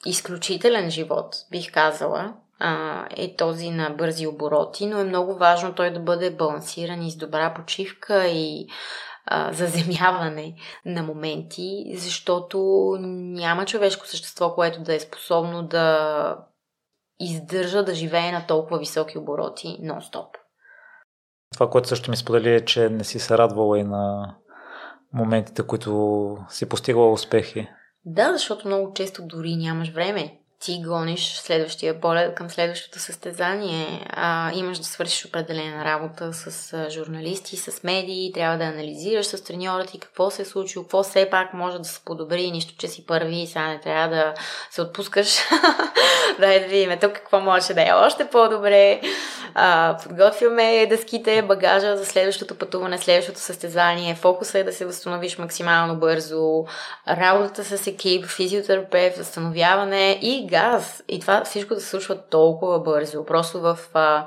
изключителен 0.07 0.91
живот, 0.91 1.37
бих 1.51 1.73
казала, 1.73 2.35
а, 2.59 3.05
е 3.17 3.37
този 3.37 3.71
на 3.71 3.91
бързи 3.91 4.27
обороти, 4.27 4.87
но 4.87 4.99
е 4.99 5.05
много 5.05 5.35
важно 5.35 5.75
той 5.75 5.91
да 5.93 6.01
бъде 6.01 6.31
балансиран 6.31 7.03
и 7.03 7.11
с 7.11 7.17
добра 7.17 7.55
почивка 7.55 8.27
и 8.27 8.67
а, 9.27 9.53
заземяване 9.53 10.55
на 10.85 11.03
моменти, 11.03 11.85
защото 11.95 12.59
няма 13.01 13.67
човешко 13.67 14.07
същество, 14.07 14.55
което 14.55 14.83
да 14.83 14.95
е 14.95 15.01
способно 15.01 15.63
да 15.63 16.39
издържа 17.21 17.85
да 17.85 17.95
живее 17.95 18.33
на 18.33 18.47
толкова 18.47 18.79
високи 18.79 19.19
обороти 19.19 19.79
нон-стоп. 19.83 20.29
Това, 21.53 21.71
което 21.71 21.89
също 21.89 22.11
ми 22.11 22.17
сподели 22.17 22.55
е, 22.55 22.65
че 22.65 22.89
не 22.89 23.05
си 23.05 23.19
се 23.19 23.39
радвала 23.39 23.79
и 23.79 23.85
на 23.85 24.35
моментите, 25.13 25.63
които 25.63 26.37
си 26.49 26.69
постигала 26.69 27.13
успехи. 27.13 27.69
Да, 28.05 28.33
защото 28.33 28.69
много 28.69 28.93
често 28.93 29.27
дори 29.27 29.57
нямаш 29.57 29.93
време 29.93 30.39
ти 30.61 30.83
гониш 30.87 31.35
следващия 31.35 32.01
полет 32.01 32.35
към 32.35 32.51
следващото 32.51 32.99
състезание, 32.99 34.07
а, 34.11 34.53
имаш 34.55 34.79
да 34.79 34.85
свършиш 34.85 35.25
определена 35.27 35.85
работа 35.85 36.33
с 36.33 36.73
а, 36.73 36.91
журналисти, 36.91 37.57
с 37.57 37.83
медии, 37.83 38.33
трябва 38.33 38.59
да 38.59 38.65
анализираш 38.65 39.27
с 39.27 39.45
треньора 39.45 39.85
ти 39.85 39.99
какво 39.99 40.31
се 40.31 40.43
е 40.43 40.45
случило, 40.45 40.85
какво 40.85 41.03
все 41.03 41.31
пак 41.31 41.55
може 41.55 41.79
да 41.79 41.85
се 41.85 42.01
подобри, 42.05 42.51
нищо, 42.51 42.75
че 42.79 42.89
си 42.89 43.07
първи 43.07 43.37
и 43.37 43.47
сега 43.47 43.69
не 43.69 43.81
трябва 43.81 44.17
да 44.17 44.35
се 44.71 44.83
отпускаш. 44.83 45.37
Дай 46.39 46.61
да 46.61 46.67
видим 46.67 46.99
тук 47.01 47.13
какво 47.13 47.41
може 47.41 47.75
да 47.75 47.83
е 47.83 47.93
още 47.93 48.29
по-добре. 48.29 49.01
А, 49.55 49.97
подготвяме 50.03 50.87
дъските, 50.87 51.43
багажа 51.43 51.97
за 51.97 52.07
следващото 52.07 52.55
пътуване, 52.55 52.99
следващото 52.99 53.41
състезание. 53.41 54.15
Фокуса 54.15 54.59
е 54.59 54.65
да 54.65 54.73
се 54.73 54.87
възстановиш 54.87 55.39
максимално 55.39 55.97
бързо. 55.97 56.65
Работата 57.09 57.65
с 57.65 57.87
екип, 57.87 58.27
физиотерапевт, 58.27 59.19
възстановяване 59.19 60.19
и 60.23 60.46
газ. 60.47 61.03
И 61.09 61.21
това 61.21 61.45
всичко 61.45 61.75
да 61.75 61.81
се 61.81 61.89
случва 61.89 62.29
толкова 62.29 62.81
бързо. 62.81 63.25
Просто 63.25 63.61
в 63.61 63.79
а, 63.95 64.27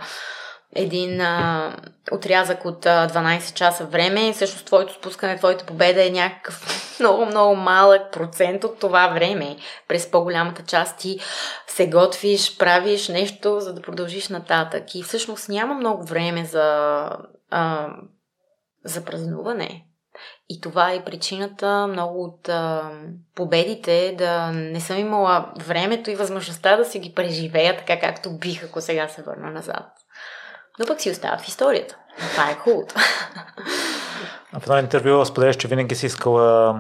един 0.76 1.22
а, 1.22 1.76
отрязък 2.12 2.66
от 2.66 2.86
а, 2.86 3.08
12 3.08 3.54
часа 3.54 3.86
време. 3.86 4.34
Всъщност 4.34 4.66
твоето 4.66 4.94
спускане, 4.94 5.38
твоята 5.38 5.66
победа 5.66 6.06
е 6.06 6.10
някакъв 6.10 6.98
много, 7.00 7.26
много 7.26 7.56
малък 7.56 8.12
процент 8.12 8.64
от 8.64 8.80
това 8.80 9.08
време. 9.08 9.56
През 9.88 10.12
по-голямата 10.12 10.64
част 10.66 10.98
ти 10.98 11.20
се 11.68 11.90
готвиш, 11.90 12.58
правиш 12.58 13.08
нещо, 13.08 13.60
за 13.60 13.74
да 13.74 13.82
продължиш 13.82 14.30
нататък. 14.30 14.96
И 14.96 15.04
всъщност 15.04 15.50
няма 15.50 15.74
много 15.74 16.06
време 16.06 16.46
за, 16.46 17.10
а, 17.50 17.88
за 18.86 19.06
празнуване. 19.06 19.89
И 20.50 20.62
това 20.62 20.92
е 20.92 21.04
причината 21.04 21.88
много 21.88 22.24
от 22.24 22.50
а, 22.50 22.92
победите 23.36 24.16
да 24.18 24.52
не 24.52 24.82
съм 24.82 24.98
имала 24.98 25.54
времето 25.58 26.12
и 26.12 26.16
възможността 26.16 26.78
да 26.78 26.86
си 26.86 27.00
ги 27.00 27.14
преживея 27.16 27.78
така 27.78 28.00
както 28.00 28.38
бих, 28.38 28.64
ако 28.64 28.82
сега 28.82 29.08
се 29.08 29.22
върна 29.22 29.52
назад. 29.52 29.86
Но 30.80 30.86
пък 30.86 31.02
си 31.02 31.12
остават 31.12 31.42
в 31.42 31.48
историята. 31.48 31.98
Това 32.32 32.50
е 32.50 32.56
хубавото. 32.56 32.96
В 34.54 34.64
едно 34.64 34.78
интервю 34.78 35.26
споделяш, 35.26 35.56
че 35.56 35.68
винаги 35.68 35.96
си 35.96 36.06
искала 36.06 36.80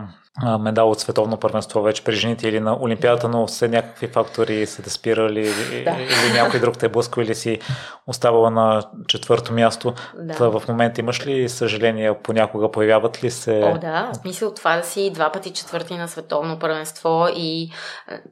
медал 0.60 0.91
от 0.91 0.99
световно 0.99 1.38
първенство 1.38 1.82
вече 1.82 2.03
при 2.03 2.15
жените 2.15 2.47
или 2.47 2.60
на 2.60 2.77
Олимпиадата, 2.82 3.29
но 3.29 3.47
все 3.47 3.67
някакви 3.67 4.08
фактори 4.08 4.65
са 4.65 4.82
те 4.82 4.89
спирали 4.89 5.39
или, 5.39 5.84
да. 5.84 5.91
или 5.91 6.34
някой 6.34 6.60
друг 6.60 6.77
те 6.77 6.86
е 6.86 6.89
блъскал 6.89 7.21
или 7.21 7.35
си 7.35 7.60
оставала 8.08 8.52
на 8.52 8.83
четвърто 9.08 9.54
място. 9.54 9.94
Да. 10.17 10.33
Та 10.33 10.50
в 10.50 10.63
момента 10.67 11.02
имаш 11.02 11.25
ли 11.25 11.50
съжаление, 11.50 12.17
понякога 12.23 12.71
появяват 12.71 13.23
ли 13.23 13.31
се... 13.31 13.62
О, 13.63 13.77
да, 13.77 14.10
в 14.13 14.17
смисъл 14.17 14.54
това 14.54 14.77
да 14.77 14.83
си 14.83 15.12
два 15.13 15.31
пъти 15.31 15.54
четвърти 15.54 15.98
на 15.98 16.08
световно 16.08 16.60
първенство 16.60 17.27
и 17.35 17.71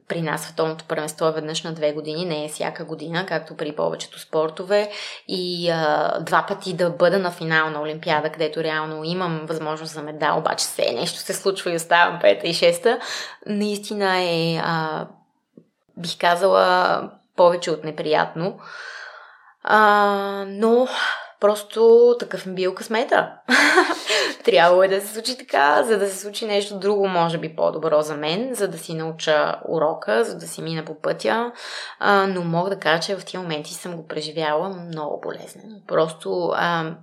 при 0.08 0.22
нас 0.22 0.40
световното 0.42 0.84
първенство 0.88 1.26
е 1.26 1.32
веднъж 1.32 1.62
на 1.62 1.72
две 1.72 1.92
години, 1.92 2.24
не 2.24 2.44
е 2.44 2.48
всяка 2.48 2.84
година, 2.84 3.26
както 3.26 3.56
при 3.56 3.72
повечето 3.72 4.20
спортове 4.20 4.90
и 5.28 5.70
а, 5.70 6.18
два 6.20 6.44
пъти 6.48 6.72
да 6.72 6.90
бъда 6.90 7.18
на 7.18 7.30
финал 7.30 7.70
на 7.70 7.80
Олимпиада, 7.80 8.30
където 8.30 8.62
реално 8.62 9.04
имам 9.04 9.27
възможност 9.28 9.92
за 9.92 10.02
медал, 10.02 10.38
обаче 10.38 10.64
все 10.64 10.92
нещо 10.92 11.18
се 11.18 11.34
случва 11.34 11.72
и 11.72 11.76
остава 11.76 11.98
оставам 11.98 12.20
пета 12.20 12.46
и 12.46 12.54
шеста, 12.54 12.98
наистина 13.46 14.18
е, 14.18 14.56
а, 14.64 15.06
бих 15.96 16.18
казала, 16.18 17.10
повече 17.36 17.70
от 17.70 17.84
неприятно. 17.84 18.58
А, 19.62 20.44
но 20.48 20.88
просто 21.40 22.14
такъв 22.18 22.46
ми 22.46 22.54
бил 22.54 22.74
късмета. 22.74 23.32
Трябвало 24.44 24.82
е 24.82 24.88
да 24.88 25.00
се 25.00 25.14
случи 25.14 25.38
така, 25.38 25.82
за 25.82 25.98
да 25.98 26.08
се 26.08 26.18
случи 26.18 26.46
нещо 26.46 26.78
друго, 26.78 27.08
може 27.08 27.38
би 27.38 27.56
по-добро 27.56 28.02
за 28.02 28.14
мен, 28.14 28.54
за 28.54 28.68
да 28.68 28.78
си 28.78 28.94
науча 28.94 29.60
урока, 29.68 30.24
за 30.24 30.38
да 30.38 30.46
си 30.48 30.62
мина 30.62 30.84
по 30.84 31.00
пътя. 31.00 31.52
А, 31.98 32.26
но 32.26 32.44
мога 32.44 32.70
да 32.70 32.78
кажа, 32.78 33.02
че 33.02 33.16
в 33.16 33.24
тези 33.24 33.38
моменти 33.38 33.74
съм 33.74 33.96
го 33.96 34.06
преживяла 34.06 34.68
много 34.68 35.20
болезнено. 35.20 35.76
Просто 35.86 36.52
а, 36.54 36.94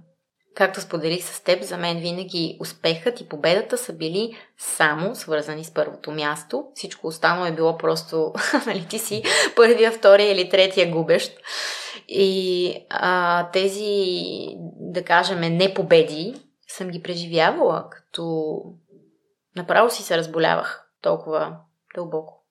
както 0.56 0.82
споделих 0.82 1.24
с 1.24 1.43
теб, 1.43 1.64
за 1.64 1.78
мен 1.78 1.97
винаги 1.97 2.58
успехът 2.62 3.22
и 3.22 3.30
победата 3.30 3.78
са 3.78 3.93
били 3.93 4.38
само 4.58 5.16
свързани 5.16 5.64
с 5.64 5.74
първото 5.74 6.12
място. 6.12 6.66
Всичко 6.76 7.08
останало 7.08 7.45
е 7.45 7.51
било 7.51 7.78
просто, 7.78 8.34
нали, 8.66 8.86
ти 8.89 8.99
си 8.99 9.24
първия, 9.56 9.91
втория 9.91 10.32
или 10.32 10.49
третия 10.49 10.91
губещ. 10.91 11.38
И 12.08 12.74
а, 12.89 13.49
тези, 13.51 14.06
да 14.80 15.03
кажем, 15.03 15.39
не 15.39 15.74
победи 15.74 16.36
съм 16.68 16.89
ги 16.89 17.03
преживявала, 17.03 17.89
като 17.89 18.56
направо 19.56 19.89
си 19.89 20.03
се 20.03 20.18
разболявах 20.18 20.88
толкова 21.01 21.58
дълбоко. 21.95 22.43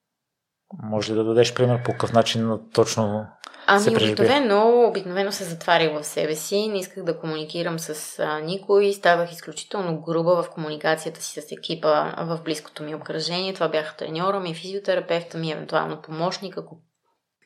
Може 0.83 1.13
ли 1.13 1.17
да 1.17 1.25
дадеш 1.25 1.55
пример 1.55 1.83
по 1.83 1.93
какъв 1.93 2.13
начин 2.13 2.61
точно 2.75 3.27
Ами, 3.67 3.97
обикновено, 3.97 4.87
обикновено 4.89 5.33
се 5.33 5.45
затварях 5.45 6.01
в 6.01 6.05
себе 6.05 6.35
си, 6.35 6.69
не 6.69 6.79
исках 6.79 7.05
да 7.05 7.19
комуникирам 7.19 7.79
с 7.79 8.19
а, 8.19 8.41
никой, 8.41 8.93
ставах 8.93 9.33
изключително 9.33 10.01
груба 10.01 10.43
в 10.43 10.51
комуникацията 10.51 11.23
си 11.23 11.41
с 11.41 11.53
екипа 11.53 12.15
в 12.25 12.41
близкото 12.45 12.83
ми 12.83 12.95
обкръжение. 12.95 13.55
Това 13.55 13.69
бяха 13.69 13.97
треньора 13.97 14.41
ми, 14.41 14.55
физиотерапевта 14.55 15.39
ми, 15.39 15.53
евентуално 15.53 16.03
помощник, 16.03 16.59
ако 16.59 16.79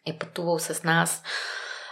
е 0.06 0.18
пътувал 0.18 0.58
с 0.58 0.82
нас. 0.82 1.22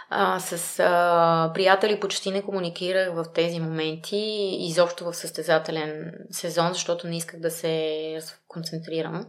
А, 0.09 0.39
с 0.39 0.79
а, 0.79 1.51
приятели 1.53 1.99
почти 1.99 2.31
не 2.31 2.41
комуникирах 2.41 3.13
в 3.13 3.25
тези 3.33 3.59
моменти, 3.59 4.49
изобщо 4.59 5.05
в 5.05 5.13
състезателен 5.13 6.13
сезон, 6.31 6.73
защото 6.73 7.07
не 7.07 7.17
исках 7.17 7.39
да 7.39 7.51
се 7.51 8.19
концентрирам 8.47 9.25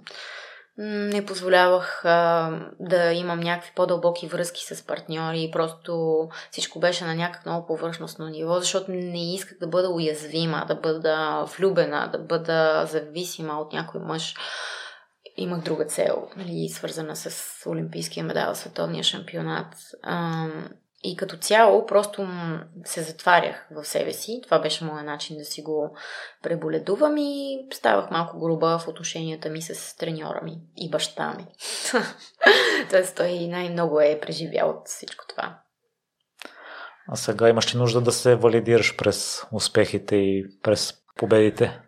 не 0.78 1.26
позволявах 1.26 2.04
а, 2.04 2.50
да 2.80 3.12
имам 3.12 3.40
някакви 3.40 3.72
по-дълбоки 3.76 4.26
връзки 4.26 4.74
с 4.74 4.86
партньори. 4.86 5.50
Просто 5.52 6.20
всичко 6.50 6.80
беше 6.80 7.04
на 7.04 7.14
някак 7.14 7.46
много 7.46 7.66
повърхностно 7.66 8.28
ниво, 8.28 8.60
защото 8.60 8.90
не 8.90 9.34
исках 9.34 9.58
да 9.58 9.66
бъда 9.66 9.90
уязвима, 9.90 10.64
да 10.68 10.74
бъда 10.74 11.44
влюбена, 11.58 12.08
да 12.12 12.18
бъда 12.18 12.86
зависима 12.86 13.60
от 13.60 13.72
някой 13.72 14.00
мъж. 14.00 14.34
Имах 15.36 15.60
друга 15.60 15.84
цел, 15.84 16.28
нали, 16.36 16.68
свързана 16.68 17.16
с 17.16 17.62
Олимпийския 17.66 18.24
медал, 18.24 18.54
световния 18.54 19.04
шампионат. 19.04 19.74
А, 20.02 20.46
и 21.02 21.16
като 21.16 21.36
цяло 21.36 21.86
просто 21.86 22.28
се 22.84 23.02
затварях 23.02 23.66
в 23.70 23.84
себе 23.84 24.12
си. 24.12 24.40
Това 24.44 24.58
беше 24.58 24.84
моят 24.84 25.06
начин 25.06 25.36
да 25.36 25.44
си 25.44 25.62
го 25.62 25.96
преболедувам 26.42 27.16
и 27.16 27.58
ставах 27.72 28.10
малко 28.10 28.40
груба 28.40 28.78
в 28.78 28.88
отношенията 28.88 29.48
ми 29.48 29.62
с 29.62 29.96
треньора 29.96 30.40
ми 30.44 30.58
и 30.76 30.90
баща 30.90 31.34
ми. 31.34 31.46
Тоест 32.90 33.16
той 33.16 33.46
най-много 33.46 34.00
е 34.00 34.20
преживял 34.20 34.70
от 34.70 34.88
всичко 34.88 35.24
това. 35.28 35.58
А 37.08 37.16
сега 37.16 37.48
имаш 37.48 37.74
ли 37.74 37.78
нужда 37.78 38.00
да 38.00 38.12
се 38.12 38.36
валидираш 38.36 38.96
през 38.96 39.42
успехите 39.52 40.16
и 40.16 40.46
през 40.62 40.94
победите? 41.16 41.80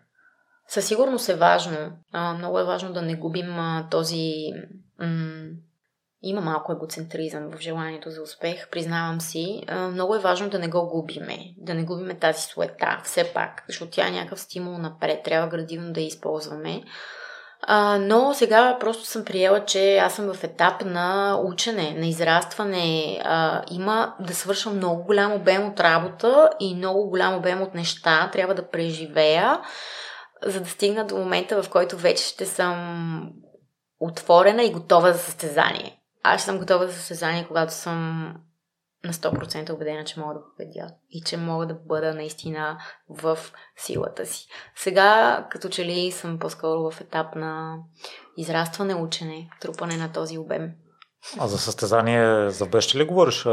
Със 0.67 0.87
сигурност 0.87 1.29
е 1.29 1.35
важно. 1.35 1.91
много 2.13 2.59
е 2.59 2.63
важно 2.63 2.93
да 2.93 3.01
не 3.01 3.15
губим 3.15 3.55
този 3.91 4.33
има 6.23 6.41
малко 6.41 6.71
егоцентризъм 6.71 7.51
в 7.51 7.59
желанието 7.59 8.09
за 8.09 8.21
успех, 8.21 8.69
признавам 8.69 9.21
си. 9.21 9.63
Много 9.91 10.15
е 10.15 10.19
важно 10.19 10.49
да 10.49 10.59
не 10.59 10.67
го 10.67 10.87
губиме, 10.87 11.37
да 11.57 11.73
не 11.73 11.83
губиме 11.83 12.19
тази 12.19 12.41
суета, 12.41 13.01
все 13.03 13.33
пак, 13.33 13.63
защото 13.67 13.91
тя 13.91 14.07
е 14.07 14.11
някакъв 14.11 14.39
стимул 14.39 14.77
напред, 14.77 15.23
трябва 15.23 15.47
градивно 15.47 15.93
да 15.93 15.99
я 15.99 16.07
използваме. 16.07 16.83
но 17.99 18.33
сега 18.33 18.77
просто 18.79 19.05
съм 19.05 19.25
приела, 19.25 19.65
че 19.65 19.97
аз 19.97 20.13
съм 20.13 20.33
в 20.33 20.43
етап 20.43 20.85
на 20.85 21.39
учене, 21.43 21.95
на 21.97 22.07
израстване. 22.07 23.19
има 23.71 24.15
да 24.19 24.35
свършвам 24.35 24.75
много 24.75 25.03
голям 25.03 25.33
обем 25.33 25.67
от 25.67 25.79
работа 25.79 26.49
и 26.59 26.75
много 26.75 27.09
голям 27.09 27.35
обем 27.35 27.61
от 27.61 27.75
неща. 27.75 28.29
Трябва 28.33 28.55
да 28.55 28.69
преживея, 28.69 29.59
за 30.45 30.61
да 30.61 30.69
стигна 30.69 31.05
до 31.05 31.17
момента, 31.17 31.63
в 31.63 31.69
който 31.69 31.97
вече 31.97 32.23
ще 32.23 32.45
съм 32.45 33.31
отворена 33.99 34.63
и 34.63 34.71
готова 34.71 35.11
за 35.11 35.19
състезание 35.19 36.00
аз 36.23 36.43
съм 36.45 36.59
готова 36.59 36.87
за 36.87 36.93
състезание, 36.93 37.47
когато 37.47 37.73
съм 37.73 38.33
на 39.03 39.13
100% 39.13 39.73
убедена, 39.73 40.05
че 40.05 40.19
мога 40.19 40.33
да 40.33 40.39
победя 40.43 40.87
и 41.09 41.21
че 41.21 41.37
мога 41.37 41.67
да 41.67 41.73
бъда 41.73 42.13
наистина 42.13 42.77
в 43.09 43.39
силата 43.77 44.25
си. 44.25 44.47
Сега, 44.75 45.47
като 45.51 45.69
че 45.69 45.85
ли 45.85 46.11
съм 46.11 46.39
по-скоро 46.39 46.91
в 46.91 47.01
етап 47.01 47.35
на 47.35 47.77
израстване, 48.37 48.95
учене, 48.95 49.49
трупане 49.61 49.97
на 49.97 50.11
този 50.11 50.37
обем. 50.37 50.71
А 51.39 51.47
за 51.47 51.57
състезание 51.57 52.49
за 52.49 52.65
бъдеще 52.65 52.97
ли 52.97 53.05
говориш? 53.05 53.43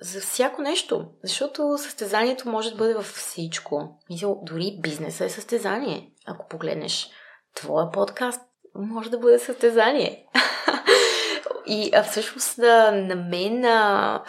За 0.00 0.20
всяко 0.20 0.62
нещо. 0.62 1.06
Защото 1.22 1.78
състезанието 1.78 2.48
може 2.48 2.70
да 2.70 2.76
бъде 2.76 2.94
във 2.94 3.06
всичко. 3.06 3.98
Мисля, 4.10 4.34
дори 4.42 4.78
бизнеса 4.82 5.24
е 5.24 5.28
състезание. 5.28 6.10
Ако 6.26 6.48
погледнеш 6.48 7.10
твоя 7.54 7.90
подкаст, 7.90 8.40
може 8.74 9.10
да 9.10 9.18
бъде 9.18 9.38
състезание. 9.38 10.26
И 11.66 11.90
а 11.94 12.02
всъщност 12.02 12.58
а, 12.58 12.92
на 12.92 13.16
мен 13.16 13.64
а, 13.64 14.22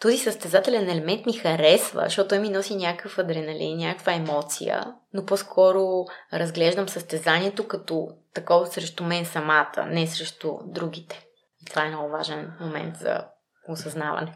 този 0.00 0.18
състезателен 0.18 0.90
елемент 0.90 1.26
ми 1.26 1.32
харесва, 1.32 2.02
защото 2.04 2.28
той 2.28 2.38
ми 2.38 2.48
носи 2.48 2.76
някакъв 2.76 3.18
адреналин, 3.18 3.78
някаква 3.78 4.12
емоция, 4.12 4.84
но 5.14 5.24
по-скоро 5.24 6.04
разглеждам 6.32 6.88
състезанието 6.88 7.68
като 7.68 8.08
такова 8.34 8.66
срещу 8.66 9.04
мен 9.04 9.24
самата, 9.24 9.86
не 9.86 10.06
срещу 10.06 10.52
другите. 10.64 11.22
И 11.62 11.64
това 11.64 11.84
е 11.84 11.88
много 11.88 12.08
важен 12.08 12.52
момент 12.60 12.96
за 12.96 13.24
осъзнаване. 13.68 14.32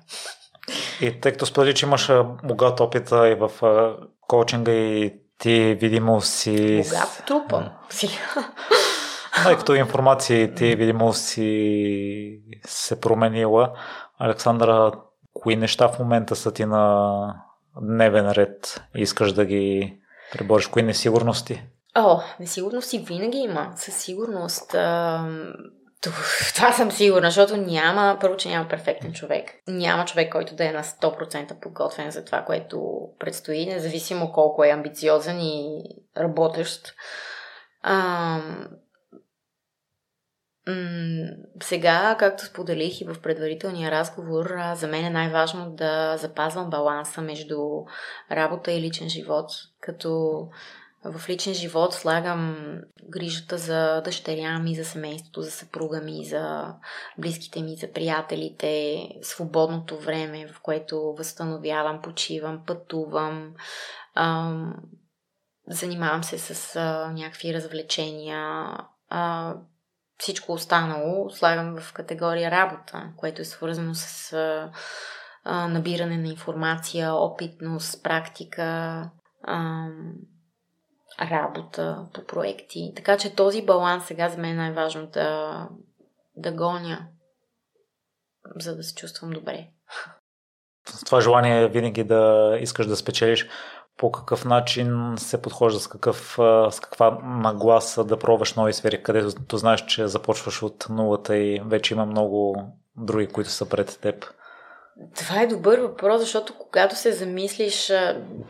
И 1.01 1.20
тъй 1.20 1.32
като 1.32 1.46
сподели, 1.46 1.74
че 1.74 1.86
имаш 1.86 2.11
богат 2.44 2.80
опит 2.80 3.11
и 3.11 3.36
в 3.38 3.51
коучинга 4.20 4.72
и 4.72 5.14
ти 5.38 5.76
видимо 5.80 6.20
си... 6.20 6.82
Богат 6.84 7.22
трупа. 7.26 7.70
Тъй 9.45 9.57
като 9.57 9.74
информация 9.74 10.55
ти 10.55 10.76
видимо 10.76 11.12
си 11.12 12.41
се 12.66 13.01
променила, 13.01 13.72
Александра, 14.18 14.93
кои 15.32 15.57
неща 15.57 15.88
в 15.88 15.99
момента 15.99 16.36
са 16.36 16.53
ти 16.53 16.64
на 16.64 17.34
дневен 17.82 18.30
ред 18.30 18.82
и 18.97 19.03
искаш 19.03 19.32
да 19.32 19.45
ги 19.45 19.97
пребориш? 20.32 20.66
Кои 20.66 20.82
несигурности? 20.82 21.62
О, 21.95 22.20
несигурности 22.41 22.99
винаги 22.99 23.38
има. 23.38 23.72
Със 23.76 23.95
сигурност. 23.95 24.70
Това 26.55 26.72
съм 26.72 26.93
сигурна, 26.93 27.30
защото 27.30 27.57
няма, 27.57 28.18
първо, 28.20 28.36
че 28.36 28.49
няма 28.49 28.68
перфектен 28.68 29.12
човек. 29.12 29.51
Няма 29.68 30.05
човек, 30.05 30.32
който 30.32 30.55
да 30.55 30.64
е 30.68 30.72
на 30.72 30.84
100% 30.84 31.61
подготвен 31.61 32.11
за 32.11 32.24
това, 32.24 32.43
което 32.43 33.01
предстои, 33.18 33.66
независимо 33.66 34.32
колко 34.32 34.64
е 34.64 34.70
амбициозен 34.70 35.41
и 35.41 35.84
работещ. 36.18 36.95
Сега, 41.63 42.17
както 42.19 42.45
споделих 42.45 43.01
и 43.01 43.05
в 43.05 43.17
предварителния 43.23 43.91
разговор, 43.91 44.55
за 44.75 44.89
мен 44.89 45.05
е 45.05 45.11
най-важно 45.11 45.71
да 45.71 46.17
запазвам 46.17 46.71
баланса 46.71 47.23
между 47.23 47.59
работа 48.31 48.73
и 48.73 48.81
личен 48.81 49.09
живот, 49.09 49.51
като 49.81 50.41
в 51.05 51.29
личен 51.29 51.55
живот 51.55 51.95
слагам 51.95 52.57
грижата 53.09 53.59
за 53.59 54.03
дъщеря 54.05 54.59
ми, 54.59 54.75
за 54.75 54.85
семейството, 54.85 55.43
за 55.43 55.51
съпруга 55.51 56.01
ми, 56.01 56.25
за 56.25 56.75
близките 57.19 57.63
ми, 57.63 57.77
за 57.77 57.93
приятелите, 57.93 59.03
свободното 59.23 59.99
време, 59.99 60.47
в 60.49 60.61
което 60.61 61.15
възстановявам, 61.19 62.03
почивам, 62.03 62.65
пътувам, 62.67 63.55
ам, 64.15 64.75
занимавам 65.69 66.25
се 66.25 66.39
с 66.39 66.77
а, 66.77 67.13
някакви 67.13 67.55
развлечения, 67.55 68.67
а, 69.09 69.55
всичко 70.21 70.53
останало 70.53 71.31
слагам 71.31 71.77
в 71.81 71.93
категория 71.93 72.51
работа, 72.51 73.12
което 73.16 73.43
е 73.43 73.45
свързано 73.45 73.95
с 73.95 74.33
а, 74.33 74.71
а, 75.45 75.68
набиране 75.68 76.16
на 76.16 76.29
информация, 76.29 77.14
опитност, 77.14 78.03
практика, 78.03 78.62
а, 79.43 79.87
работа 81.21 82.07
по 82.14 82.25
проекти. 82.25 82.93
Така 82.97 83.18
че 83.18 83.35
този 83.35 83.62
баланс 83.62 84.05
сега 84.05 84.29
за 84.29 84.39
мен 84.39 84.51
е 84.51 84.62
най-важно 84.62 85.07
да, 85.07 85.68
да 86.37 86.53
гоня, 86.53 87.07
за 88.57 88.77
да 88.77 88.83
се 88.83 88.95
чувствам 88.95 89.31
добре. 89.31 89.68
Това 91.07 91.21
желание 91.21 91.68
винаги 91.68 92.05
да 92.05 92.57
искаш 92.61 92.87
да 92.87 92.97
спечелиш 92.97 93.49
по 94.01 94.12
какъв 94.12 94.44
начин 94.44 95.14
се 95.18 95.42
подхожда, 95.42 95.80
с, 95.80 95.88
какъв, 95.88 96.34
с 96.70 96.80
каква 96.82 97.18
нагласа 97.22 98.05
да 98.05 98.18
пробваш 98.18 98.55
нови 98.55 98.72
сфери, 98.72 99.03
където 99.03 99.57
знаеш, 99.57 99.84
че 99.86 100.09
започваш 100.09 100.62
от 100.62 100.86
нулата 100.90 101.36
и 101.36 101.61
вече 101.66 101.94
има 101.94 102.07
много 102.07 102.64
други, 102.96 103.26
които 103.26 103.51
са 103.51 103.68
пред 103.68 103.98
теб? 104.03 104.24
Това 105.16 105.42
е 105.42 105.46
добър 105.46 105.78
въпрос, 105.78 106.20
защото 106.20 106.55
когато 106.59 106.96
се 106.96 107.12
замислиш, 107.12 107.92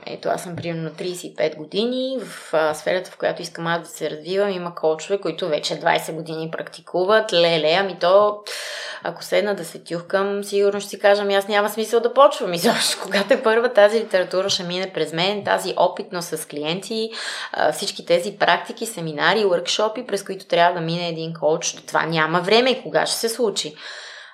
ето 0.07 0.29
аз 0.29 0.43
съм 0.43 0.57
примерно 0.57 0.83
на 0.83 0.91
35 0.91 1.57
години, 1.57 2.19
в 2.21 2.75
сферата, 2.75 3.11
в 3.11 3.17
която 3.17 3.43
искам 3.43 3.67
аз 3.67 3.81
да 3.81 3.89
се 3.89 4.11
развивам, 4.11 4.51
има 4.51 4.75
коучове, 4.75 5.21
които 5.21 5.49
вече 5.49 5.81
20 5.81 6.13
години 6.13 6.51
практикуват, 6.51 7.33
леле, 7.33 7.77
ами 7.81 7.97
то, 8.01 8.43
ако 9.03 9.25
седна 9.25 9.55
да 9.55 9.65
се 9.65 9.79
тюхкам, 9.79 10.45
сигурно 10.45 10.81
ще 10.81 10.91
си 10.91 10.99
кажа, 10.99 11.23
ами 11.23 11.35
аз 11.35 11.49
няма 11.49 11.69
смисъл 11.69 12.01
да 12.01 12.15
почвам. 12.15 12.53
И 12.55 12.59
защо, 12.59 12.99
когато 13.03 13.35
е 13.35 13.43
първа 13.43 13.73
тази 13.73 14.01
литература 14.01 14.51
ще 14.51 14.63
мине 14.63 14.93
през 14.93 15.13
мен, 15.13 15.45
тази 15.45 15.75
опитност 15.77 16.29
с 16.29 16.47
клиенти, 16.47 17.11
всички 17.73 18.07
тези 18.07 18.37
практики, 18.39 18.87
семинари, 18.87 19.45
workshopи, 19.45 20.07
през 20.07 20.25
които 20.25 20.47
трябва 20.47 20.81
да 20.81 20.87
мине 20.87 21.09
един 21.09 21.35
коуч, 21.35 21.77
това 21.87 22.07
няма 22.07 22.41
време, 22.41 22.83
кога 22.83 23.07
ще 23.07 23.17
се 23.17 23.29
случи. 23.29 23.75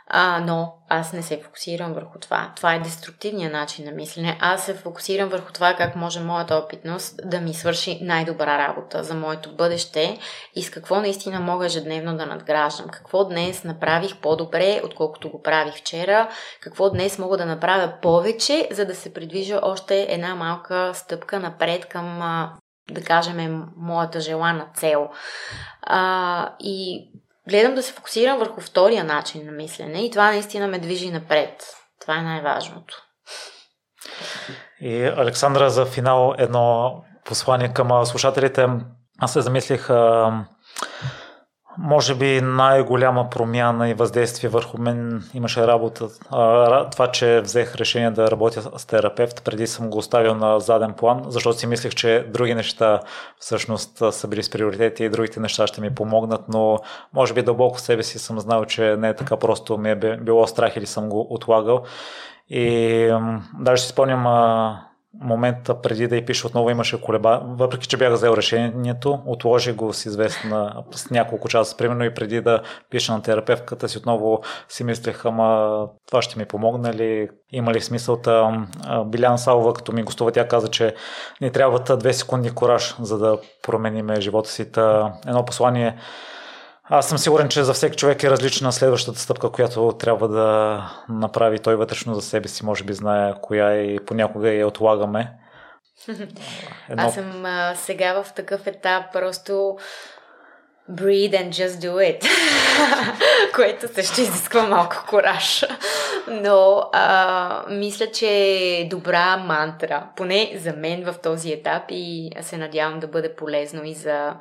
А, 0.09 0.41
но 0.41 0.73
аз 0.89 1.13
не 1.13 1.23
се 1.23 1.41
фокусирам 1.45 1.93
върху 1.93 2.19
това. 2.19 2.53
Това 2.57 2.75
е 2.75 2.81
деструктивният 2.81 3.53
начин 3.53 3.85
на 3.85 3.91
мислене. 3.91 4.39
Аз 4.41 4.65
се 4.65 4.75
фокусирам 4.75 5.29
върху 5.29 5.53
това 5.53 5.75
как 5.75 5.97
може 5.97 6.21
моята 6.21 6.55
опитност 6.55 7.21
да 7.25 7.41
ми 7.41 7.55
свърши 7.55 7.99
най-добра 8.03 8.59
работа 8.59 9.05
за 9.05 9.15
моето 9.15 9.57
бъдеще 9.57 10.19
и 10.55 10.63
с 10.63 10.71
какво 10.71 11.01
наистина 11.01 11.41
мога 11.41 11.67
ежедневно 11.67 12.17
да 12.17 12.27
надграждам. 12.27 12.89
Какво 12.89 13.25
днес 13.25 13.65
направих 13.65 14.17
по-добре, 14.17 14.81
отколкото 14.85 15.31
го 15.31 15.43
правих 15.43 15.75
вчера. 15.75 16.29
Какво 16.61 16.91
днес 16.91 17.19
мога 17.19 17.37
да 17.37 17.47
направя 17.47 17.93
повече, 18.03 18.69
за 18.71 18.87
да 18.87 18.95
се 18.95 19.13
придвижа 19.13 19.61
още 19.63 20.07
една 20.09 20.35
малка 20.35 20.91
стъпка 20.95 21.41
напред 21.41 21.87
към 21.87 22.19
да 22.91 23.03
кажем, 23.03 23.65
моята 23.77 24.21
желана 24.21 24.67
цел. 24.75 25.09
А, 25.83 26.51
и 26.61 27.09
гледам 27.49 27.75
да 27.75 27.83
се 27.83 27.93
фокусирам 27.93 28.39
върху 28.39 28.61
втория 28.61 29.05
начин 29.05 29.47
на 29.47 29.53
мислене 29.53 30.07
и 30.07 30.11
това 30.11 30.31
наистина 30.31 30.69
ме 30.69 30.79
движи 30.79 31.11
напред. 31.11 31.65
Това 32.01 32.19
е 32.19 32.23
най-важното. 32.23 33.03
И 34.81 35.05
Александра, 35.05 35.71
за 35.71 35.87
финал 35.87 36.35
едно 36.39 36.95
послание 37.25 37.73
към 37.73 38.07
слушателите. 38.07 38.69
Аз 39.19 39.33
се 39.33 39.41
замислих 39.41 39.89
може 41.79 42.15
би 42.15 42.41
най-голяма 42.41 43.31
промяна 43.31 43.91
и 43.91 43.95
въздействие 43.95 44.51
върху 44.51 44.79
мен 44.79 45.25
имаше 45.35 45.67
работа. 45.67 46.09
Това, 46.93 47.11
че 47.13 47.41
взех 47.41 47.77
решение 47.77 48.11
да 48.11 48.31
работя 48.31 48.79
с 48.79 48.87
терапевт, 48.87 49.45
преди 49.45 49.67
съм 49.67 49.91
го 49.91 49.99
оставил 49.99 50.35
на 50.35 50.61
заден 50.61 50.93
план, 50.93 51.23
защото 51.29 51.59
си 51.59 51.67
мислех, 51.67 51.95
че 51.95 52.27
други 52.33 52.55
неща 52.55 53.01
всъщност 53.39 54.03
са 54.11 54.29
били 54.29 54.43
с 54.43 54.51
приоритети 54.51 55.05
и 55.05 55.09
другите 55.09 55.41
неща 55.41 55.67
ще 55.67 55.81
ми 55.81 55.95
помогнат, 55.95 56.49
но 56.49 56.79
може 57.13 57.35
би 57.35 57.43
дълбоко 57.43 57.77
в 57.77 57.81
себе 57.81 58.03
си 58.03 58.19
съм 58.19 58.41
знал, 58.41 58.65
че 58.65 58.97
не 58.97 59.09
е 59.09 59.15
така 59.15 59.37
просто 59.37 59.79
ми 59.79 59.91
е 59.91 60.17
било 60.17 60.47
страх 60.47 60.77
или 60.77 60.87
съм 60.87 61.09
го 61.09 61.27
отлагал. 61.31 61.83
И 62.49 63.19
даже 63.61 63.83
си 63.83 63.89
спомням 63.89 64.27
момента 65.21 65.81
преди 65.81 66.09
да 66.09 66.17
й 66.17 66.25
пише 66.25 66.47
отново 66.47 66.71
имаше 66.71 67.01
колеба. 67.01 67.43
Въпреки, 67.45 67.89
че 67.89 67.97
бях 67.97 68.13
взел 68.13 68.35
решението, 68.37 69.23
отложи 69.27 69.73
го 69.73 69.93
с 69.93 70.07
известна 70.07 70.85
с 70.91 71.11
няколко 71.11 71.49
часа, 71.49 71.77
примерно 71.77 72.05
и 72.05 72.15
преди 72.15 72.41
да 72.41 72.63
пиша 72.91 73.13
на 73.13 73.23
терапевтката 73.23 73.89
си, 73.89 73.99
отново 73.99 74.43
си 74.69 74.85
мислех, 74.85 75.25
ама 75.25 75.81
това 76.07 76.23
ще 76.23 76.39
ми 76.39 76.45
помогне 76.45 76.95
ли, 76.95 77.29
има 77.53 77.73
ли 77.73 77.81
смисъл? 77.81 78.17
Та, 78.17 78.67
Билян 79.07 79.39
Салова, 79.39 79.75
като 79.75 79.93
ми 79.93 80.03
гостува, 80.03 80.33
тя 80.33 80.49
каза, 80.49 80.69
че 80.69 80.95
ни 81.41 81.51
трябват 81.51 81.99
две 81.99 82.13
секунди 82.13 82.51
кораж, 82.51 82.97
за 83.01 83.19
да 83.19 83.39
промениме 83.63 84.21
живота 84.21 84.51
си. 84.51 84.73
Та, 84.73 85.13
едно 85.27 85.45
послание 85.45 85.97
аз 86.89 87.09
съм 87.09 87.19
сигурен, 87.19 87.49
че 87.49 87.65
за 87.65 87.73
всеки 87.73 87.97
човек 87.97 88.23
е 88.23 88.31
различна 88.31 88.73
следващата 88.73 89.19
стъпка, 89.19 89.51
която 89.51 89.93
трябва 89.99 90.29
да 90.29 90.81
направи 91.09 91.59
той 91.59 91.77
вътрешно 91.77 92.15
за 92.15 92.23
себе 92.23 92.49
си. 92.49 92.65
Може 92.65 92.85
би 92.85 92.93
знае 92.93 93.35
коя 93.43 93.73
е 93.73 93.83
и 93.83 94.01
понякога 94.07 94.51
я 94.51 94.67
отлагаме. 94.67 95.33
Едно... 96.89 97.03
Аз 97.03 97.15
съм 97.15 97.45
а, 97.45 97.75
сега 97.77 98.23
в 98.23 98.35
такъв 98.35 98.67
етап, 98.67 99.05
просто 99.13 99.77
breathe 100.91 101.35
and 101.35 101.51
just 101.51 101.81
do 101.81 101.95
it, 101.97 102.25
което 103.55 103.95
също 103.95 104.21
изисква 104.21 104.63
малко 104.63 105.05
кораж. 105.09 105.65
Но 106.29 106.91
а, 106.93 107.65
мисля, 107.71 108.11
че 108.11 108.29
е 108.29 108.89
добра 108.91 109.37
мантра, 109.37 110.09
поне 110.17 110.53
за 110.57 110.73
мен 110.73 111.05
в 111.05 111.15
този 111.23 111.53
етап 111.53 111.83
и 111.91 112.31
се 112.41 112.57
надявам 112.57 113.01
да 113.01 113.09
бъде 113.09 113.35
полезно 113.35 113.85
и 113.85 113.95
за 113.95 114.37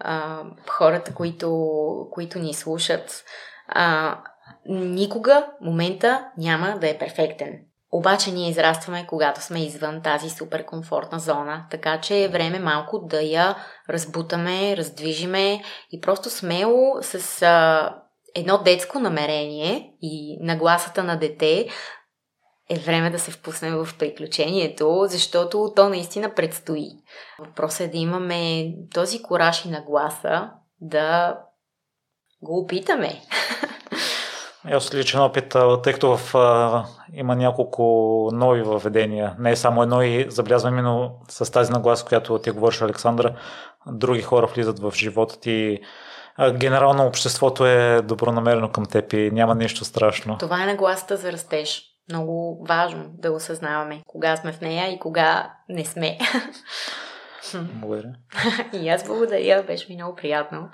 а, 0.00 0.42
хората, 0.68 1.14
които, 1.14 1.68
които 2.10 2.38
ни 2.38 2.54
слушат. 2.54 3.24
А, 3.68 4.18
никога 4.68 5.46
момента 5.60 6.24
няма 6.38 6.78
да 6.80 6.88
е 6.88 6.98
перфектен. 6.98 7.69
Обаче 7.92 8.30
ние 8.30 8.50
израстваме, 8.50 9.06
когато 9.06 9.40
сме 9.40 9.64
извън 9.64 10.02
тази 10.02 10.30
супер 10.30 10.66
комфортна 10.66 11.18
зона, 11.18 11.66
така 11.70 12.00
че 12.00 12.24
е 12.24 12.28
време 12.28 12.58
малко 12.58 12.98
да 12.98 13.22
я 13.22 13.56
разбутаме, 13.88 14.76
раздвижиме 14.76 15.62
и 15.90 16.00
просто 16.00 16.30
смело 16.30 17.02
с 17.02 17.42
а, 17.42 17.94
едно 18.34 18.58
детско 18.58 18.98
намерение 18.98 19.94
и 20.02 20.38
нагласата 20.40 21.04
на 21.04 21.16
дете 21.16 21.68
е 22.70 22.78
време 22.78 23.10
да 23.10 23.18
се 23.18 23.30
впуснем 23.30 23.84
в 23.84 23.98
приключението, 23.98 25.04
защото 25.08 25.72
то 25.76 25.88
наистина 25.88 26.34
предстои. 26.34 26.88
Въпросът 27.38 27.80
е 27.80 27.88
да 27.88 27.98
имаме 27.98 28.72
този 28.94 29.22
кораж 29.22 29.64
и 29.64 29.70
нагласа 29.70 30.50
да 30.80 31.38
го 32.42 32.60
опитаме. 32.60 33.22
Аз 34.64 34.94
личен 34.94 35.20
опит, 35.20 35.56
тъй 35.82 35.92
като 35.92 36.16
в, 36.16 36.34
а, 36.34 36.84
има 37.12 37.36
няколко 37.36 37.82
нови 38.32 38.62
въведения, 38.62 39.36
не 39.38 39.50
е 39.50 39.56
само 39.56 39.82
едно 39.82 40.02
и 40.02 40.26
забелязвам 40.28 40.72
именно 40.72 41.20
с 41.28 41.52
тази 41.52 41.72
нагласа, 41.72 42.04
която 42.04 42.38
ти 42.38 42.50
говориш, 42.50 42.82
Александра, 42.82 43.34
други 43.86 44.22
хора 44.22 44.46
влизат 44.46 44.78
в 44.78 44.92
живота 44.96 45.40
ти. 45.40 45.78
Генерално 46.52 47.06
обществото 47.06 47.66
е 47.66 48.02
добронамерено 48.02 48.72
към 48.72 48.86
теб 48.86 49.12
и 49.12 49.30
няма 49.30 49.54
нищо 49.54 49.84
страшно. 49.84 50.38
Това 50.38 50.62
е 50.62 50.66
нагласата 50.66 51.16
за 51.16 51.32
растеж. 51.32 51.82
Много 52.08 52.64
важно 52.68 53.04
да 53.08 53.32
осъзнаваме 53.32 54.02
кога 54.06 54.36
сме 54.36 54.52
в 54.52 54.60
нея 54.60 54.92
и 54.92 54.98
кога 54.98 55.52
не 55.68 55.84
сме. 55.84 56.18
Благодаря. 57.54 58.14
и 58.72 58.88
аз 58.88 59.06
благодаря, 59.06 59.62
беше 59.62 59.86
ми 59.88 59.94
много 59.94 60.16
приятно. 60.16 60.68